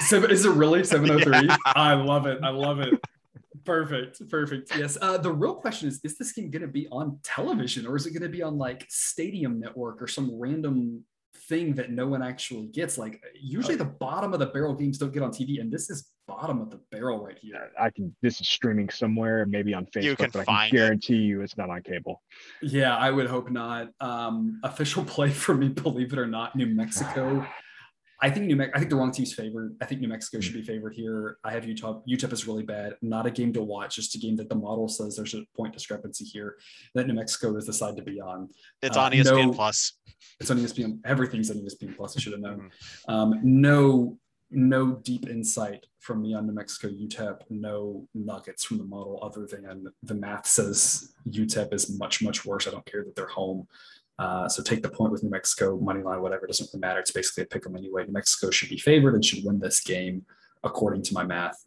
[0.00, 1.48] Is it really 703?
[1.48, 1.56] Yeah.
[1.66, 2.38] I love it.
[2.42, 2.94] I love it.
[3.64, 4.28] Perfect.
[4.28, 4.76] Perfect.
[4.76, 4.98] Yes.
[5.00, 8.06] Uh, the real question is: Is this game going to be on television, or is
[8.06, 11.04] it going to be on like Stadium Network or some random
[11.48, 12.98] thing that no one actually gets?
[12.98, 16.10] Like usually, the bottom of the barrel games don't get on TV, and this is
[16.26, 17.70] bottom of the barrel right here.
[17.80, 18.14] I can.
[18.22, 21.28] This is streaming somewhere, maybe on Facebook, you can but I can guarantee it.
[21.28, 22.22] you it's not on cable.
[22.62, 23.88] Yeah, I would hope not.
[24.00, 27.46] Um, official play for me, believe it or not, New Mexico.
[28.20, 28.76] I think New Mexico.
[28.76, 29.76] I think the wrong team's favored.
[29.80, 31.38] I think New Mexico should be favored here.
[31.44, 32.00] I have Utah.
[32.08, 32.96] UTEP is really bad.
[33.00, 33.96] Not a game to watch.
[33.96, 36.56] Just a game that the model says there's a point discrepancy here.
[36.94, 38.48] That New Mexico is the side to be on.
[38.82, 39.98] It's uh, on ESPN no, Plus.
[40.40, 40.98] It's on ESPN.
[41.04, 42.16] Everything's on ESPN Plus.
[42.16, 42.70] I should have known.
[43.08, 43.14] Mm-hmm.
[43.14, 44.18] Um, no,
[44.50, 47.42] no deep insight from me on New Mexico UTEP.
[47.50, 52.66] No nuggets from the model other than the math says UTEP is much much worse.
[52.66, 53.68] I don't care that they're home.
[54.18, 56.98] Uh, so take the point with New Mexico, money line, whatever, doesn't really matter.
[56.98, 58.04] It's basically a pick 'em anyway.
[58.04, 60.26] New Mexico should be favored and should win this game
[60.64, 61.64] according to my math.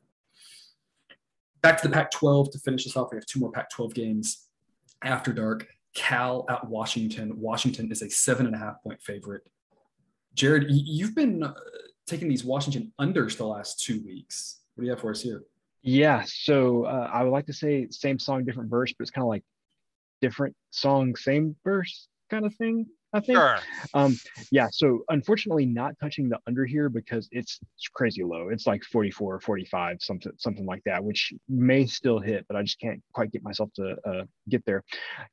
[1.61, 3.09] Back to the Pac 12 to finish this off.
[3.11, 4.49] We have two more Pac 12 games
[5.01, 5.67] after dark.
[5.93, 7.39] Cal at Washington.
[7.39, 9.43] Washington is a seven and a half point favorite.
[10.33, 11.53] Jared, you've been uh,
[12.07, 14.61] taking these Washington unders the last two weeks.
[14.75, 15.43] What do you have for us here?
[15.83, 19.23] Yeah, so uh, I would like to say same song, different verse, but it's kind
[19.23, 19.43] of like
[20.21, 22.87] different song, same verse kind of thing.
[23.13, 23.37] I think.
[23.37, 23.59] Sure.
[23.93, 24.15] Um,
[24.53, 24.67] yeah.
[24.71, 28.47] So unfortunately, not touching the under here because it's, it's crazy low.
[28.47, 32.61] It's like 44 or 45, something something like that, which may still hit, but I
[32.63, 34.83] just can't quite get myself to uh, get there.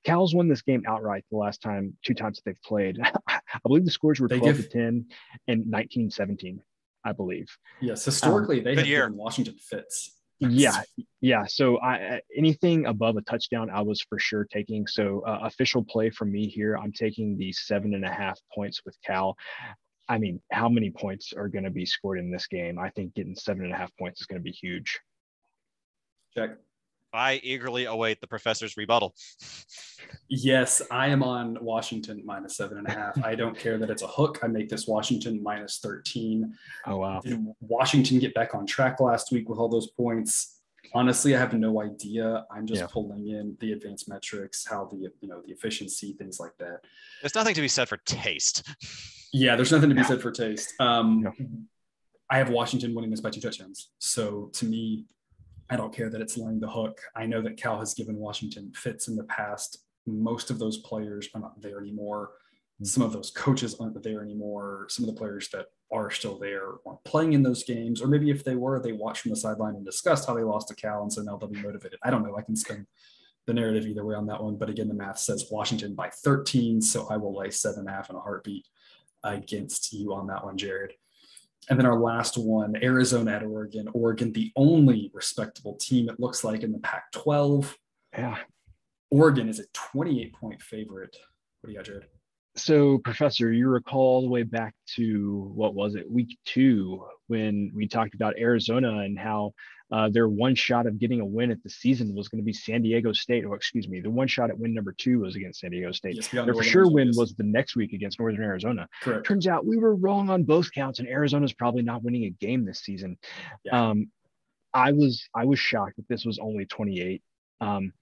[0.02, 2.98] Cal's won this game outright the last time, two times that they've played.
[3.28, 5.06] I believe the scores were They 12 give- to 10
[5.46, 6.60] and 19 17,
[7.04, 7.46] I believe.
[7.80, 9.00] Yes, historically they good have year.
[9.06, 10.17] given Washington fits.
[10.40, 10.82] Yeah,
[11.20, 11.44] yeah.
[11.46, 14.86] So I anything above a touchdown, I was for sure taking.
[14.86, 18.82] So uh, official play from me here, I'm taking the seven and a half points
[18.84, 19.36] with Cal.
[20.08, 22.78] I mean, how many points are going to be scored in this game?
[22.78, 24.98] I think getting seven and a half points is going to be huge.
[26.36, 26.50] Check.
[27.12, 29.14] I eagerly await the professor's rebuttal.
[30.30, 33.22] Yes, I am on Washington minus seven and a half.
[33.24, 34.38] I don't care that it's a hook.
[34.42, 36.54] I make this Washington minus 13.
[36.86, 37.20] Oh wow.
[37.20, 40.60] Did Washington get back on track last week with all those points?
[40.94, 42.46] Honestly, I have no idea.
[42.50, 42.86] I'm just Yeah.
[42.90, 46.80] pulling in the advanced metrics, how the you know the efficiency, things like that.
[47.22, 48.66] There's nothing to be said for taste.
[49.30, 50.08] Yeah, there's nothing to be No.
[50.08, 50.72] said for taste.
[50.80, 51.32] Um, No.
[52.30, 53.90] I have Washington winning this by two touchdowns.
[53.98, 55.04] So to me,
[55.70, 57.00] I don't care that it's laying the hook.
[57.14, 59.84] I know that Cal has given Washington fits in the past.
[60.06, 62.30] Most of those players are not there anymore.
[62.82, 62.86] Mm.
[62.86, 64.86] Some of those coaches aren't there anymore.
[64.88, 68.00] Some of the players that are still there aren't playing in those games.
[68.00, 70.68] Or maybe if they were, they watched from the sideline and discussed how they lost
[70.68, 71.02] to Cal.
[71.02, 71.98] And so now they'll be motivated.
[72.02, 72.36] I don't know.
[72.36, 72.86] I can spin
[73.46, 74.56] the narrative either way on that one.
[74.56, 76.80] But again, the math says Washington by 13.
[76.80, 78.66] So I will lay seven and a half in a heartbeat
[79.24, 80.92] against you on that one, Jared.
[81.70, 83.88] And then our last one, Arizona at Oregon.
[83.92, 87.76] Oregon, the only respectable team it looks like in the Pac 12.
[88.12, 88.38] Yeah.
[89.10, 91.16] Oregon is a 28 point favorite.
[91.60, 92.06] What do you got, Jared?
[92.56, 97.70] So, Professor, you recall all the way back to what was it, week two, when
[97.74, 99.52] we talked about Arizona and how
[99.90, 102.52] uh, their one shot of getting a win at the season was going to be
[102.52, 105.60] San Diego State, or excuse me, the one shot at win number two was against
[105.60, 106.16] San Diego State.
[106.16, 107.16] Yes, Their for sure Arizona, win yes.
[107.16, 108.88] was the next week against Northern Arizona.
[109.02, 109.26] correct.
[109.26, 112.66] Turns out we were wrong on both counts, and Arizona's probably not winning a game
[112.66, 113.16] this season.
[113.64, 113.90] Yeah.
[113.90, 114.10] Um,
[114.74, 117.22] I was I was shocked that this was only 28.
[117.60, 117.92] Um,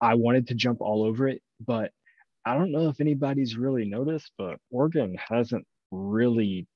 [0.00, 1.92] I wanted to jump all over it, but
[2.46, 6.66] I don't know if anybody's really noticed, but Oregon hasn't really.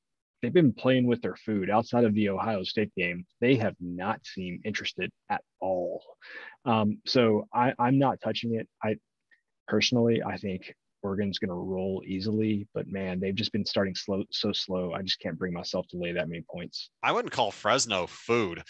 [0.42, 3.24] They've been playing with their food outside of the Ohio State game.
[3.40, 6.02] They have not seemed interested at all.
[6.64, 8.68] Um, so I, I'm not touching it.
[8.82, 8.96] I
[9.68, 14.24] personally, I think Oregon's going to roll easily, but man, they've just been starting slow,
[14.30, 14.92] so slow.
[14.92, 16.90] I just can't bring myself to lay that many points.
[17.02, 18.62] I wouldn't call Fresno food.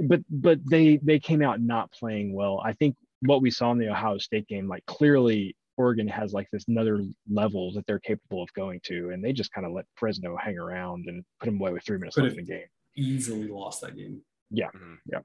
[0.00, 2.62] But but they they came out not playing well.
[2.64, 6.48] I think what we saw in the Ohio State game, like clearly Oregon has like
[6.50, 9.84] this another level that they're capable of going to, and they just kind of let
[9.94, 12.66] Fresno hang around and put them away with three minutes Could left in the game.
[12.96, 14.20] Easily lost that game.
[14.52, 14.98] Mhm.
[15.06, 15.20] Yeah,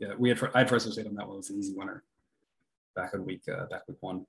[0.00, 0.14] yeah.
[0.18, 1.34] we had I had Fresno State on that one.
[1.34, 2.02] It was an easy winner
[2.94, 4.26] back in week uh, back week one.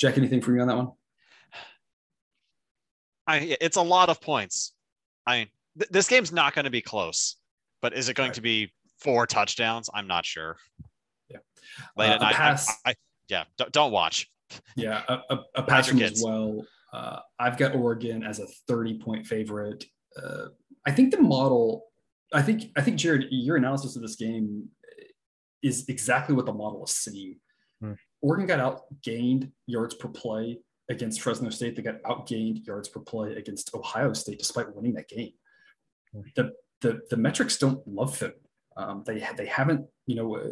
[0.00, 0.92] Jack, anything from you on that one?
[3.26, 4.72] I it's a lot of points.
[5.26, 5.48] I
[5.78, 7.36] th- this game's not going to be close,
[7.82, 8.34] but is it going Right.
[8.34, 9.90] to be four touchdowns?
[9.92, 10.56] I'm not sure.
[11.28, 11.38] Yeah.
[11.96, 12.60] Late Uh, at a night.
[12.84, 12.94] I- I,
[13.28, 14.30] yeah, don't, don't watch.
[14.76, 16.64] Yeah, a, a, a pass your from as well.
[16.92, 19.84] Uh, I've got Oregon as a 30 point favorite.
[20.20, 20.46] Uh,
[20.86, 21.84] I think the model,
[22.32, 24.68] I think, I think Jared, your analysis of this game
[25.62, 27.38] is exactly what the model is seeing.
[27.80, 27.92] Hmm.
[28.22, 28.60] Oregon got
[29.04, 30.58] outgained yards per play
[30.88, 31.76] against Fresno State.
[31.76, 35.32] They got outgained yards per play against Ohio State, despite winning that game.
[36.12, 36.20] Hmm.
[36.34, 38.34] The the, the metrics don't love them.
[38.76, 40.48] Um, they they haven't, you know, uh,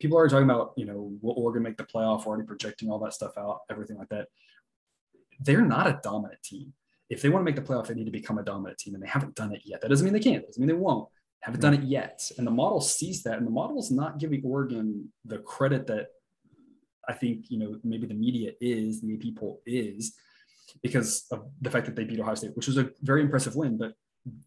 [0.00, 2.26] people are talking about, you know, will Oregon make the playoff?
[2.26, 4.28] Already projecting all that stuff out, everything like that.
[5.40, 6.72] They're not a dominant team.
[7.08, 9.02] If they want to make the playoff, they need to become a dominant team, and
[9.02, 9.80] they haven't done it yet.
[9.80, 10.42] That doesn't mean they can't.
[10.42, 11.08] That doesn't mean they won't.
[11.40, 12.28] Haven't done it yet.
[12.38, 16.08] And the model sees that, and the model is not giving Oregon the credit that
[17.08, 20.14] I think you know maybe the media is, the AP poll is,
[20.82, 23.78] because of the fact that they beat Ohio State, which was a very impressive win.
[23.78, 23.94] But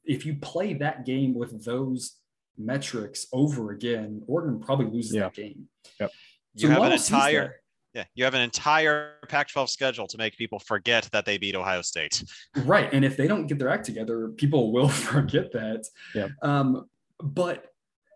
[0.03, 2.18] if you play that game with those
[2.59, 5.21] metrics over again, Oregon probably loses Yeah.
[5.23, 5.67] that game.
[5.99, 6.11] Yep.
[6.55, 7.61] You have an entire
[7.95, 11.81] yeah, you have an entire Pac-12 schedule to make people forget that they beat Ohio
[11.81, 12.23] State.
[12.57, 15.85] right, and if they don't get their act together, people will forget that.
[16.13, 16.27] Yeah.
[16.43, 16.85] Um,
[17.19, 17.65] but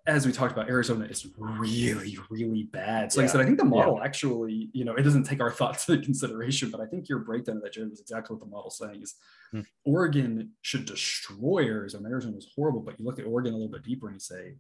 [0.06, 3.12] as we talked about, Arizona is really, really bad.
[3.14, 5.52] So, like I said, I think the model actually, you know, it doesn't take our
[5.52, 8.50] thoughts into consideration, but I think your breakdown of that, Jared, was exactly what the
[8.50, 9.16] model's saying is
[9.52, 9.62] Hmm.
[9.86, 12.10] Oregon should destroy Arizona.
[12.10, 14.56] Arizona is horrible, but you look at Oregon a little bit deeper and you say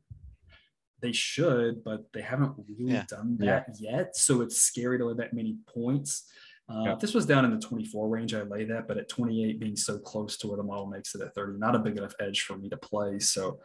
[1.02, 3.06] they should, but they haven't really Yeah.
[3.10, 3.64] done Yeah.
[3.65, 4.15] that yet.
[4.15, 6.32] So it's scary to lay that many points.
[6.70, 6.95] Uh, Yeah.
[6.95, 9.98] This was down in the 24 range, I lay that, but at 28 being so
[9.98, 12.56] close to where the model makes it at 30, not a big enough edge for
[12.56, 13.18] me to play.
[13.20, 13.60] So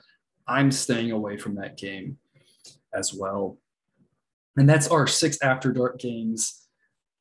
[0.49, 2.19] I'm staying away from that game
[2.95, 3.59] as well.
[4.57, 6.67] And that's our six after dark games.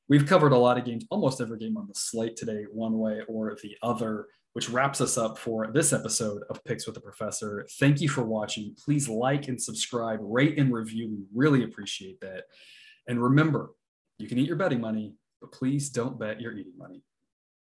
[0.09, 3.21] We've covered a lot of games, almost every game on the slate today, one way
[3.27, 7.67] or the other, which wraps us up for this episode of Picks with the Professor.
[7.79, 8.75] Thank you for watching.
[8.83, 11.09] Please like and subscribe, rate and review.
[11.09, 12.45] We really appreciate that.
[13.07, 13.71] And remember,
[14.17, 17.03] you can eat your betting money, but please don't bet your eating money.